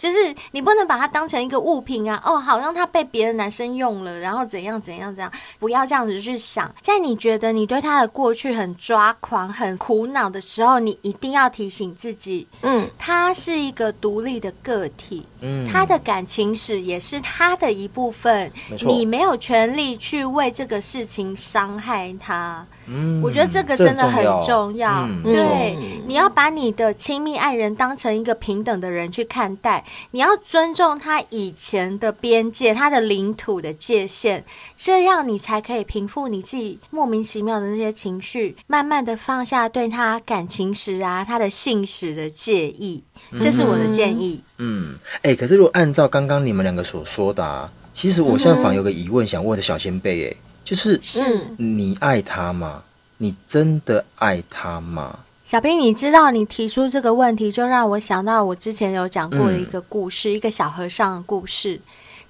[0.04, 2.22] 就是你不能把它当成一个物品啊！
[2.26, 6.70] 哦，好让他被别的男生用了，然后怎样怎样怎样，不要这样子去想。
[6.82, 18.52] 在你觉得你对他的过去很抓狂、很苦恼的时候，你一定要提醒自己，嗯，他是一个独立的个体，嗯，他的感情史也是他的一部分，
[18.84, 22.66] 你没有权利去为这个事情伤害他。
[22.86, 25.06] 嗯，我觉得这个真的很重要。
[25.08, 34.42] 嗯、对，嗯、你要把你的亲密爱人当成一个平等的人去看待，你要尊重他以前的边界，他的领土的界限，
[34.76, 43.02] 这样你才可以平复你自己莫名其妙的那些情绪，慢慢的放下对他感情史啊、他的性史的介意。
[43.38, 44.40] 这是我的建议。
[44.58, 50.36] 嗯，哎、欸，可是如果按照刚刚你们两个所说的，啊，其实我现在反而有个疑问想问的小仙贝，哎。
[50.64, 52.82] 就是，是你爱他吗？
[53.18, 55.20] 你真的爱他吗？
[55.44, 61.80] 小兵，你知道你提出这个问题，就让我想到我之前有讲过的一个故事，嗯、一个小和尚的故事。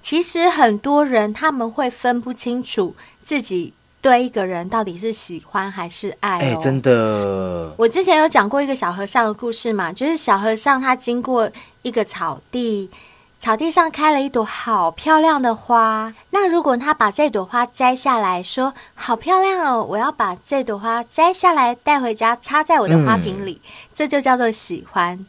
[0.01, 2.93] 其实很多人他们会分不清楚
[3.23, 6.41] 自己对一个人到底是喜欢还是爱、哦。
[6.41, 7.73] 哎、欸，真的。
[7.77, 11.49] 我之前有讲过一个小和尚的故事嘛，就是小和尚他经过
[11.81, 12.89] 一个草地。
[13.45, 16.11] 草地上开了一朵好漂亮的花。
[16.31, 23.61] 那如果他把这朵花摘下来说：“好漂亮哦，我要把这朵花摘下来带回家插在我的花瓶里。”
[23.93, 25.23] 这就叫做喜欢。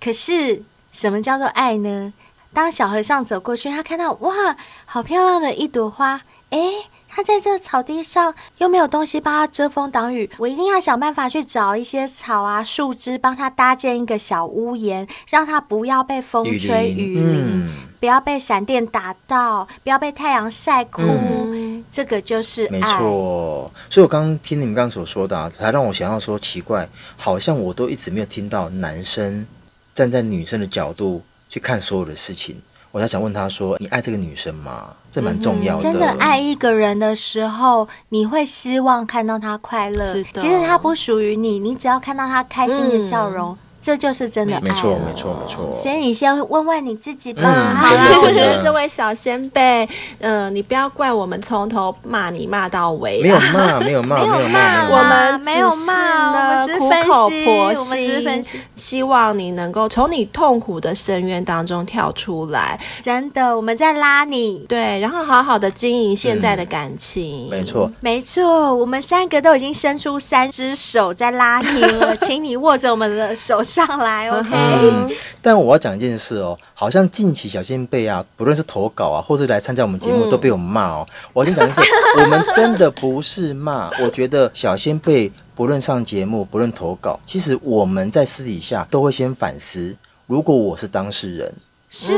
[0.00, 2.14] 可是什么叫做爱呢？
[2.54, 6.86] 当小和尚走过去，他看到哇，好漂亮的一朵花，诶。
[7.18, 21.02] 他在这草地上又没有东西帮他遮风挡雨，我一定要想办法去找一些草啊、树枝，帮他搭建一个小屋檐，让他不要被风吹雨淋，不要被闪电打到，不要被太阳晒哭。
[21.02, 22.70] 嗯、这个就是爱。
[22.70, 29.44] 没错，所以我刚刚听你们刚刚所说的、啊，才让我想要说奇怪，好像我都一直没有听到男生
[29.92, 32.62] 站在女生的角度去看所有的事情。
[32.98, 34.88] 我才想问他说：“你爱这个女生吗？
[35.12, 35.80] 这蛮重要的。
[35.80, 40.14] 嗯、真的爱一个人的时候，你会希望看到他快乐。
[40.34, 43.58] 其实他不属于你，你只要看到他开心的笑容，嗯、
[43.88, 44.60] 这就是真的爱。
[44.60, 45.74] 没错，没错，没错。
[45.74, 47.40] 所以你先问问你自己吧。
[47.42, 53.20] 嗯，好啦，我觉得这位小先辈，嗯，你不要怪我们从头骂你骂到尾。
[53.24, 62.78] 没有骂，没有骂，没有骂，我们没有骂，我们只是分析，苦口婆心，我们只是分析，希望你能够从你痛苦的深渊当中跳出来。
[63.00, 67.48] 真的，我们在拉你，对，然后好好的经营现在的感情。
[67.50, 74.50] 没错，没错，我们三个都已经伸出三只手在拉你了， 请你握着我们的手上来，OK？
[74.52, 75.08] 嗯，
[75.40, 81.06] 但我要讲一件事哦，好像近期小仙贝啊，不论是投稿啊，或是来参加我们节目，都被我们骂哦。
[81.32, 81.80] 我先讲的是，
[82.20, 89.94] 我们真的不是骂，我觉得小仙贝不论上节目，不论投稿，其实我们在私底下都会先反思，
[90.26, 91.54] 如果我是当事人。
[91.90, 92.12] 是，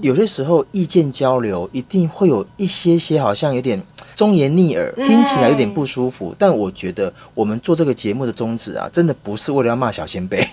[0.00, 3.82] 有些时候意见交流一定会有一些些好像有点
[4.14, 6.34] 忠言逆耳，听起来有点不舒服。
[6.38, 10.46] 但我觉得我们做这个节目的宗旨啊，真的不是为了要骂小仙贝，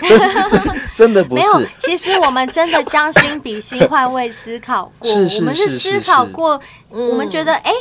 [0.96, 1.42] 真的，不是。
[1.42, 7.70] 没有，其实我们真的将心比心，换位思考过， 是是是是是，我们是思考过，我们觉得哎。
[7.70, 7.76] 诶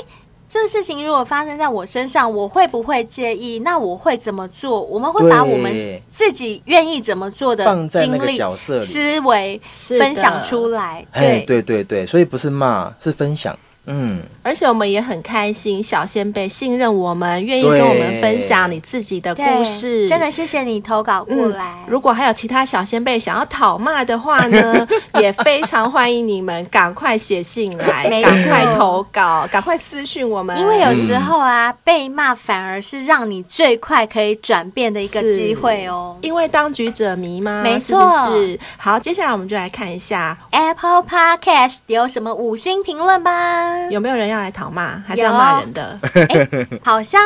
[0.47, 3.59] 这个事情如果发生在我身上，我会不会介意？
[3.59, 4.81] 那我会怎么做？
[4.81, 11.05] 我们会把我们自己愿意怎么做的经历、角色思维分享出来。
[11.13, 13.57] 对对对对，所以不是骂，是分享。
[13.87, 20.07] 嗯，而且我们也很开心，小仙贝信任我们，愿意跟我们分享你自己的故事。
[20.07, 21.65] 真的谢谢你投稿过来。
[21.65, 24.87] 嗯，如果还有其他小仙贝想要讨骂的话呢，
[25.21, 30.57] 也非常欢迎你们赶快写信来，赶快投稿，赶快私讯我们。
[30.59, 36.17] 因为有时候啊，被骂反而是让你最快可以转变的一个机会哦。
[36.21, 37.61] 因为当局者迷吗？
[37.63, 38.09] 没错。
[38.29, 38.59] 是是？
[38.77, 43.74] 好，接下来我们就来看一下 Apple Podcast 有什么五星评论吧。
[43.89, 45.99] 有没有人要来讨骂，还是要骂人的？
[46.83, 47.21] 好像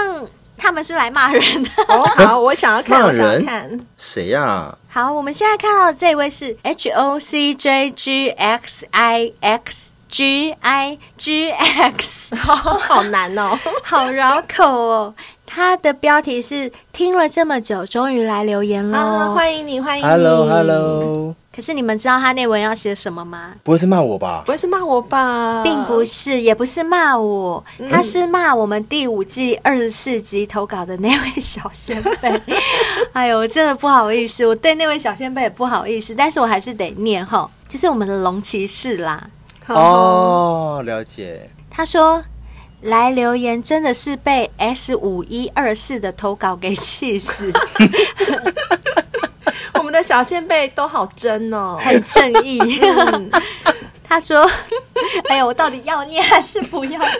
[0.57, 1.69] 他们是来骂人的。
[1.87, 4.77] 哦，好，我想要看，我想要看谁呀、啊？
[4.89, 15.13] 好，我们现在看到的这位是 H O C J G X I X G I G X，好好难哦， 好绕口哦。
[15.51, 18.97] 他的标题是听了这么久，终于来留言了。
[18.97, 20.09] 啊，欢迎你，欢迎你。
[20.09, 21.35] Hello，Hello。
[21.59, 23.51] 可是你们知道他那文要写什么吗？
[23.65, 24.43] 不会是骂我吧？
[24.45, 25.61] 不会是骂我吧？
[25.61, 32.41] 并不是，也不是骂我，他是骂我们第五季二十四集投稿的那位小仙贝。
[33.11, 39.29] 哎呦，我真的不好意思，我对那位小仙贝也不好意思，但是我还是得念哈，就是我们的龙骑士啦。
[39.67, 41.49] 哦，了解。
[41.69, 42.23] 他说。
[42.83, 47.51] 来留言真的是被 S 五一二四的投稿给气死！
[50.01, 52.59] 小仙贝都好真哦，很正义。
[52.81, 53.31] 嗯、
[54.03, 54.49] 他说
[55.29, 57.11] ：“哎呀，我到底要念还是不要念？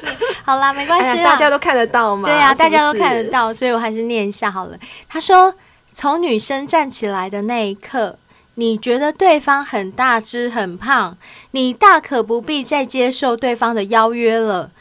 [0.44, 2.28] 好啦，没关系、哎，大家都看得到嘛？
[2.28, 4.78] 对呀、大家都看得到，所以我还是念一下好了。”
[5.08, 5.54] 他说
[5.94, 8.18] ：“从女生站起来的那一刻，
[8.56, 11.18] 你觉得对方很大只很胖，
[11.52, 14.72] 你大可不必再接受对方的邀约了。”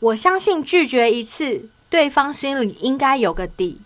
[0.00, 3.80] 我相信拒绝一次，对方心里应该有个底。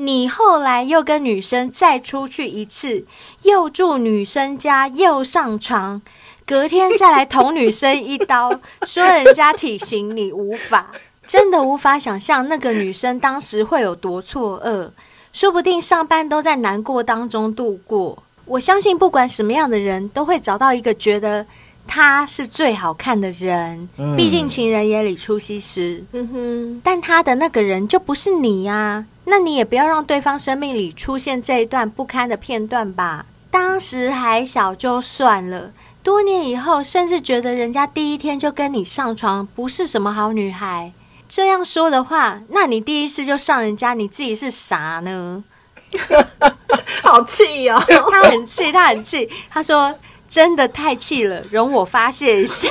[0.00, 3.04] 你后来又跟女生再出去一次，
[3.42, 6.00] 又住女生家，又上床，
[6.46, 10.92] 隔天再来捅女生一刀， 说人家体型你无法，
[11.26, 14.90] 真的无法想象那个女生当时会有多错愕，
[15.32, 18.22] 说不定上班都在难过当中度过。
[18.44, 21.44] 我相信不管什么样的人都会找到一个觉得。
[21.88, 26.04] 他是最好看的人，毕竟情人眼里出西施。
[26.12, 33.24] 嗯哼，但他的那个人就不是你呀，那你也不要让对方生命里出现这一段不堪的片段吧。
[33.50, 35.72] 当时还小就算了，
[36.02, 40.92] 多年以后，甚至觉得人家第一天就跟你上床不是什么好女孩。
[41.26, 45.42] 这样说的话，那你第一次就上人家，你自己是啥呢？
[47.02, 47.82] 好气哦！
[48.12, 49.94] 他很气，他很气，他说。
[50.28, 52.68] 真的太气了，容我发泄一下。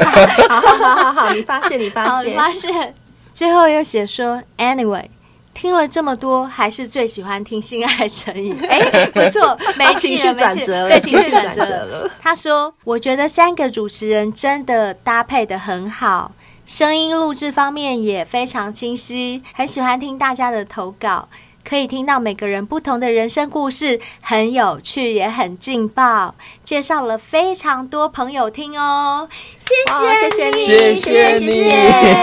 [0.48, 2.30] 好好好好好，你发泄你发泄。
[2.30, 2.94] 你发泄。
[3.34, 5.06] 最后又写说，Anyway，
[5.54, 8.56] 听了这么多，还是最喜欢听性爱成瘾。
[8.70, 12.10] 哎、欸，不错，没情绪转折了，对，情绪转折了。
[12.22, 16.32] 他说，我觉得三个主持人真的搭配的很好，
[16.66, 21.28] 声音录制方面也非常清晰，很喜欢听大家的投稿。
[21.68, 26.34] 可以听到每个人不同的人生故事，很有趣，也很劲爆。
[26.64, 29.28] 介绍了非常多朋友听哦，
[29.60, 31.64] 谢谢你，谢谢你，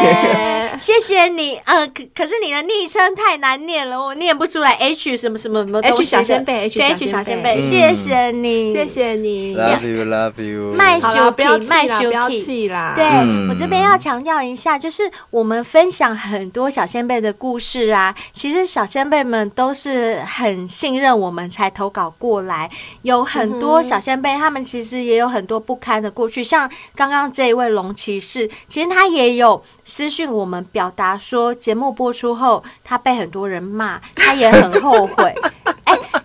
[0.80, 1.56] 谢谢你。
[1.64, 4.72] 呃，可可是你的昵称太难念了，我念不出来。
[4.72, 10.72] H 什么什么什么？H 小仙贝，H 小仙贝，谢谢你，谢谢你，Love you。
[10.72, 12.94] 麦修皮，麦修皮，不要气啦。
[12.96, 13.04] 对，
[13.50, 19.33] 我这边要强调一下，就是我们分享很多小仙贝的故事啊，其实小仙贝们。
[19.34, 22.70] 们都是很信任我们才投稿过来，
[23.02, 26.44] 有很多小仙贝，他们其实也有很多不堪的过去。
[26.44, 35.34] 像刚刚这一位龙骑士，其实他也有私讯我们，表达说节目播出后，他被很多人骂，他也很后悔。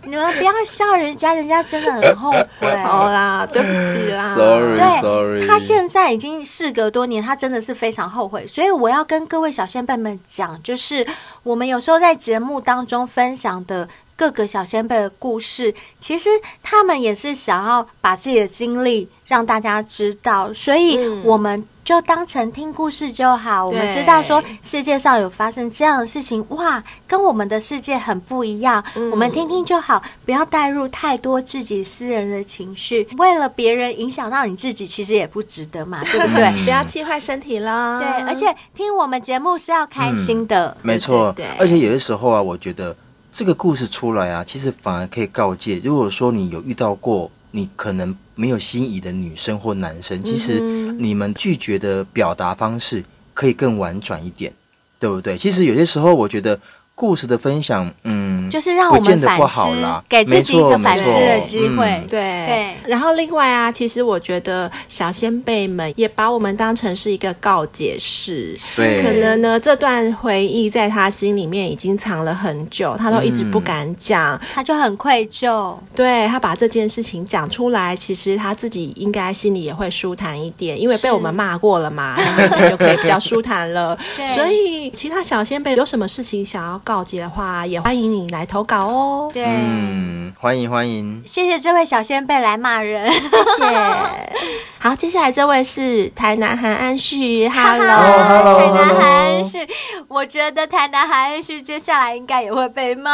[0.10, 2.76] 哎，你们不要笑人家，人家真的很后悔。
[2.84, 4.36] 好啦，对不起啦。
[4.36, 5.48] Sorry，对，Sorry。
[5.48, 8.46] 他现在已经事隔多年，他真的是非常后悔。
[8.48, 11.06] 所以我要跟各位小仙贝们讲，就是
[11.44, 16.30] 我们有时候在节目当中分享的各个小仙贝的故事，其实
[16.64, 21.64] 他们也是想要把自己的经历让大家知道，所以我们。
[21.90, 23.66] 就当成听故事就好。
[23.66, 28.84] 我们知道说世界上有发生这样的事情，哇，跟我们的世界很不一样。
[28.94, 33.08] 嗯、我们听听就好，不要带入太多自己私人的情绪。
[33.18, 36.52] 为了别人影响到你自己，其实也不值得嘛， 对不对？
[36.64, 38.00] 不要气坏身体了。
[38.00, 41.34] 对，而且听我们节目是要开心的，嗯、没错。
[41.36, 42.96] 对，而且有的时候啊，我觉得
[43.32, 47.32] 这个故事出来啊，其实反而可以告诫，如果说你有遇到过。
[47.52, 50.60] 你可能没有心仪的女生或男生，其实
[51.00, 54.54] 你们拒绝的表达方式可以更婉转一点，
[54.98, 55.38] 对不对？
[55.38, 56.60] 其实有些时候，我觉得。
[57.00, 61.86] 故事的分享，嗯，就是让我们反思，给自己一个反思的机会。
[61.86, 62.76] 嗯、对对。
[62.86, 68.54] 然后另外啊，其实我觉得小先辈们也把我们当成是一个告解室。
[68.76, 69.02] 对。
[69.02, 75.74] 可能呢，这段回忆在他心里面已经藏了很久，他都一直不敢讲，嗯、他就很愧疚。
[75.96, 82.18] 对，他把这件事情讲出来，其实他自己应该心里也会舒坦一点，因为被我们骂过了嘛，
[82.52, 83.98] 他就可以比较舒坦了。
[84.36, 89.30] 所以其他小先辈有什么事情想要告解的话，也欢迎你来投稿哦。
[89.32, 94.10] 对，嗯，欢迎欢迎，谢谢这位小仙贝来骂人，谢谢。
[94.82, 99.68] 好，接下来这位是台南韩安旭，Hello，台南韩安旭，
[100.08, 103.14] 我觉得台南韩安旭接下来应该也会被骂，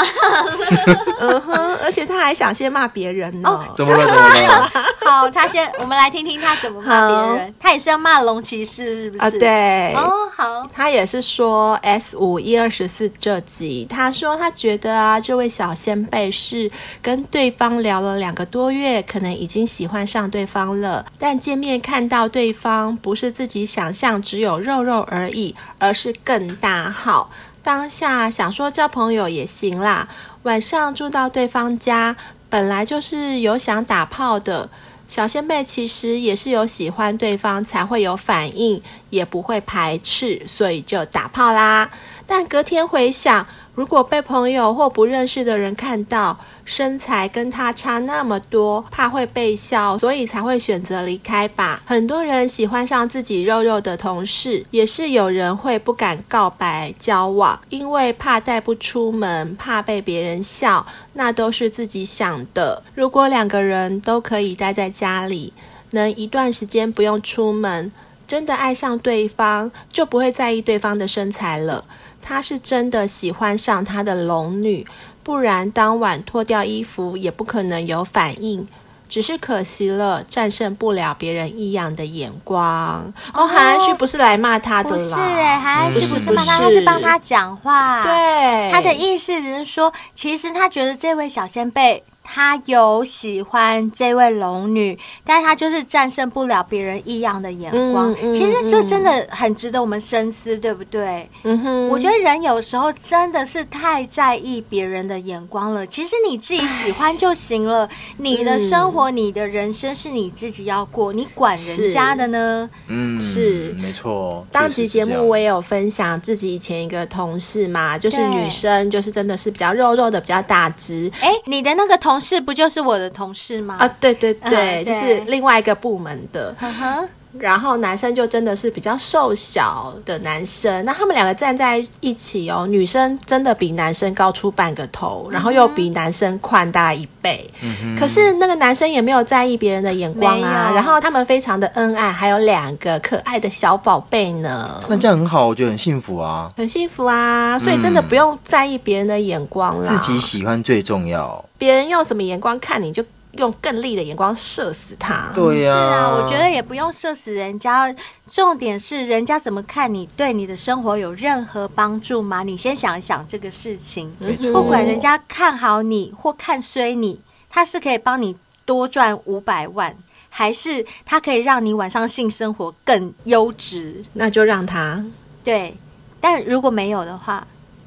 [1.20, 3.50] 嗯哼，而且他还想先骂别人呢。
[3.50, 4.06] 哦，怎么了？
[4.06, 4.72] 怎么了？
[5.02, 7.56] 好，他先，我们来听听他怎么骂别人。
[7.60, 9.26] 他也是要骂龙骑士，是不是？
[9.26, 9.94] 啊，对。
[9.96, 14.12] 哦，好，他也是说 S 五一二十四这集，他。
[14.16, 21.06] 说：“他觉得啊，这位小仙贝是跟对方聊了两个多月，可能已经喜欢上对方了。
[21.20, 27.30] 但见面看到对方，不是自己想象只有肉肉而已，而是更大号。
[27.62, 30.08] 当下想说交朋友也行啦。
[30.44, 32.16] 晚上住到对方家，
[32.48, 34.70] 本来就是有想打炮的。
[35.08, 41.92] 小仙贝其实也是有喜欢对方才会有反应，也不会排斥，所以就打炮啦。
[42.26, 43.46] 但隔天回想。”
[43.76, 51.84] 如果被朋友或不认识的人看到身材跟他差那么多，怕会被笑，所以才会选择离开吧。
[51.86, 62.82] 很多人喜欢上自己肉肉的同事，也是有人会不敢告白交往，因为怕带不出门，怕被别人笑，那都是自己想的。
[62.94, 65.52] 如果两个人都可以待在家里，
[65.90, 67.92] 能一段时间不用出门，
[68.26, 71.84] 真的爱上对方，就不会在意对方的身材了。
[72.28, 74.84] 他是真的喜欢上他的龙女，
[75.22, 78.68] 不然当晚脱掉衣服也不可能有反应。
[79.08, 83.14] 只是可惜了，战胜不了别人异样的眼光。
[83.32, 88.02] 哦，韩安旭不是来骂他的啦，不是哎，韩安旭不是骂他，他是帮他讲话。
[88.02, 92.04] 对，他的意思只是说，其实他觉得这位小仙贝。
[92.28, 98.12] 他有喜欢这位龙女，但是他就是战胜不了别人异样的眼光。
[98.14, 101.30] 嗯嗯、其实这真的很值得我们深思，对不对？
[101.44, 105.86] 嗯哼，我觉得人有时候真的是太在意别人的眼光了。
[105.86, 112.68] 其实你自己喜欢就行了，你的生活、嗯、你的人生是你自己要过，你管人家的呢？
[112.88, 114.44] 嗯，是没错。
[114.52, 121.12] 当集节目我也有分享自己以前一个同事嘛，就是女生，就是真的是比较肉肉的，比较大只。
[121.22, 122.15] 哎，你的那个同。
[122.16, 123.76] 同事不就是我的同事吗？
[123.78, 126.56] 啊，对对对，对就是另外一个部门的。
[126.62, 127.06] Uh.
[127.40, 137.50] 然后男生就真的是比较瘦小的男生，那他们两个站在一起哦，女生真的比男生高出半个头，然后又比男生宽大一倍。
[137.62, 137.96] 嗯。
[137.98, 144.84] 可是那个男生也没有在意别人的眼光啊，然后他们非常的恩爱，还有两个可爱的小宝贝呢。
[144.88, 151.44] 那这样很好，我觉得很幸福啊，很幸福啊，所以真的不用在意别人的眼光了，自己喜欢最重要。
[151.58, 153.04] 别人用什么眼光看你就。
[153.38, 155.32] 用更厉的眼光射死他。
[155.34, 157.94] 对呀、啊，是啊，我觉得也不用射死人家。
[158.28, 162.44] 重点是人家怎么看你，对你的生活有任何帮助吗？
[162.44, 164.14] 你先想一想这个事情。
[164.20, 164.52] 没错。
[164.52, 169.96] 不管人家看好你或看衰你，他是可以帮你多赚五百万，
[170.30, 174.04] 还是他可以让你晚上性生活更优质？
[174.14, 175.06] 那就让他。
[175.44, 175.78] 对，
[176.20, 177.46] 但如果没有的话。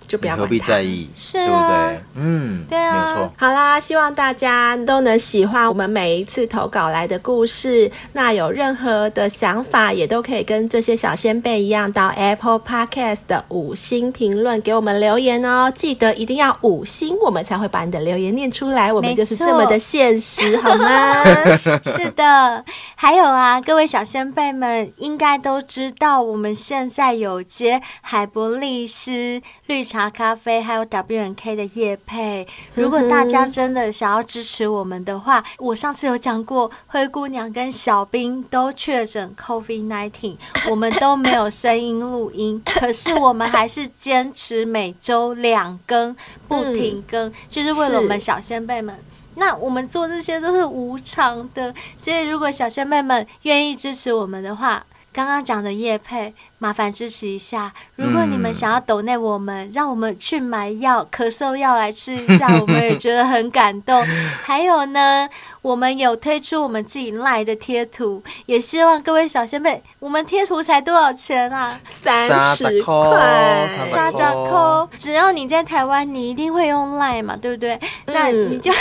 [0.09, 1.09] 就不要管何必在意？
[1.15, 2.01] 是啊对不对？
[2.17, 3.33] 嗯，对啊没有错。
[3.37, 7.91] 好啦，希望大家都能喜欢我们每一次投稿来的故事。
[8.15, 15.71] 那有任何的想法，也都可以跟这些小先辈一样，到 Apple Podcast 的五星评论给我们留言哦。
[15.75, 18.93] 记得一定要五星，我们才会把你的留言念出来。
[18.93, 21.25] 我们就是这么的现实，好吗？
[21.85, 32.47] 是的，还有啊，各位小先辈们应该都知道，我们现在有接海博利斯绿茶咖啡，还有 W N K 的叶配。
[32.75, 40.37] 如果大家真的想要支持我们的话，我上次有讲过，灰姑娘跟小兵都确诊 COVID nineteen，
[40.69, 46.15] 我们都没有声音录音，可是我们还是坚持每周两更
[46.47, 48.95] 不停更，就是为了我们小仙贝们。
[49.37, 57.73] 那我们做这些都是无偿的，所以如果小仙妹们愿意支持我们的话，刚刚讲的叶配，麻烦支持一下。
[57.97, 64.05] 如果你们想要抖内我们，让我们去买药，咳嗽药来吃一下，我们也觉得很感动。
[64.43, 65.29] 还有呢。
[65.61, 71.79] 我们有推出我们自己赖的贴图，也希望各位小仙贝，我们贴图才多少钱啊？
[71.91, 74.17] 三十块，三十
[74.49, 74.89] 块。
[74.97, 77.75] 只要你在台湾，你一定会用赖嘛，对不对？
[78.07, 78.73] 嗯、那你就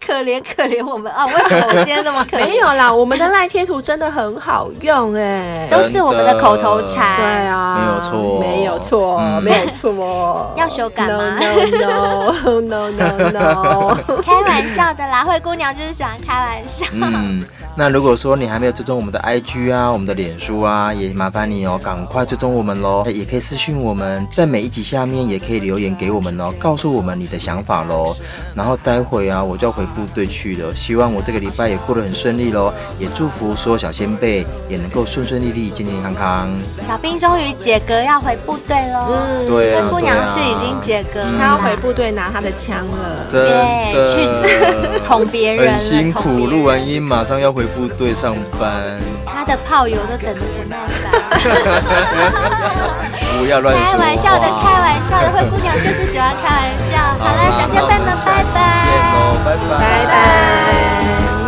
[0.00, 1.26] 可怜可怜我们啊！
[1.34, 2.46] 为什么我今天这么可怜？
[2.46, 7.19] 没有啦，我们的赖贴图真的很好用哎，都是我们的口头禅。
[7.20, 10.52] 对啊，没有错，没有错，嗯、没有错。
[10.56, 16.10] 要修改吗？No no no no no no， 开玩笑的啦，灰姑娘就是喜欢。
[16.26, 16.86] 开玩笑。
[16.92, 17.42] 嗯，
[17.76, 23.04] 那如果说你还没有追踪我们的 IG 啊，我们的脸书啊，也麻烦你哦，赶快追踪我们喽。
[23.06, 28.14] 也可以私讯我们，在每一集下面也可以留言给我们哦，告诉我们你的想法喽。
[28.54, 30.74] 然后待会啊，我就要回部队去了。
[30.74, 32.72] 希望我这个礼拜也过得很顺利喽。
[32.98, 36.50] 也祝福所有小仙贝也能够顺顺利利、健健康康。
[36.86, 39.06] 小兵终于解哥要回部队喽！
[39.48, 44.28] 灰姑娘是已经解哥，她要回部队拿她的枪了，去
[45.06, 46.46] 捅别人，很辛苦。
[46.46, 51.10] 录完音马上要回部队上班，她的炮友都等得不耐烦。
[53.38, 56.98] 不要乱开玩笑的，开玩笑的灰姑娘就是喜欢开玩笑。
[57.18, 58.56] 好了，小仙粉们，拜拜，
[59.44, 61.39] 拜拜，拜拜。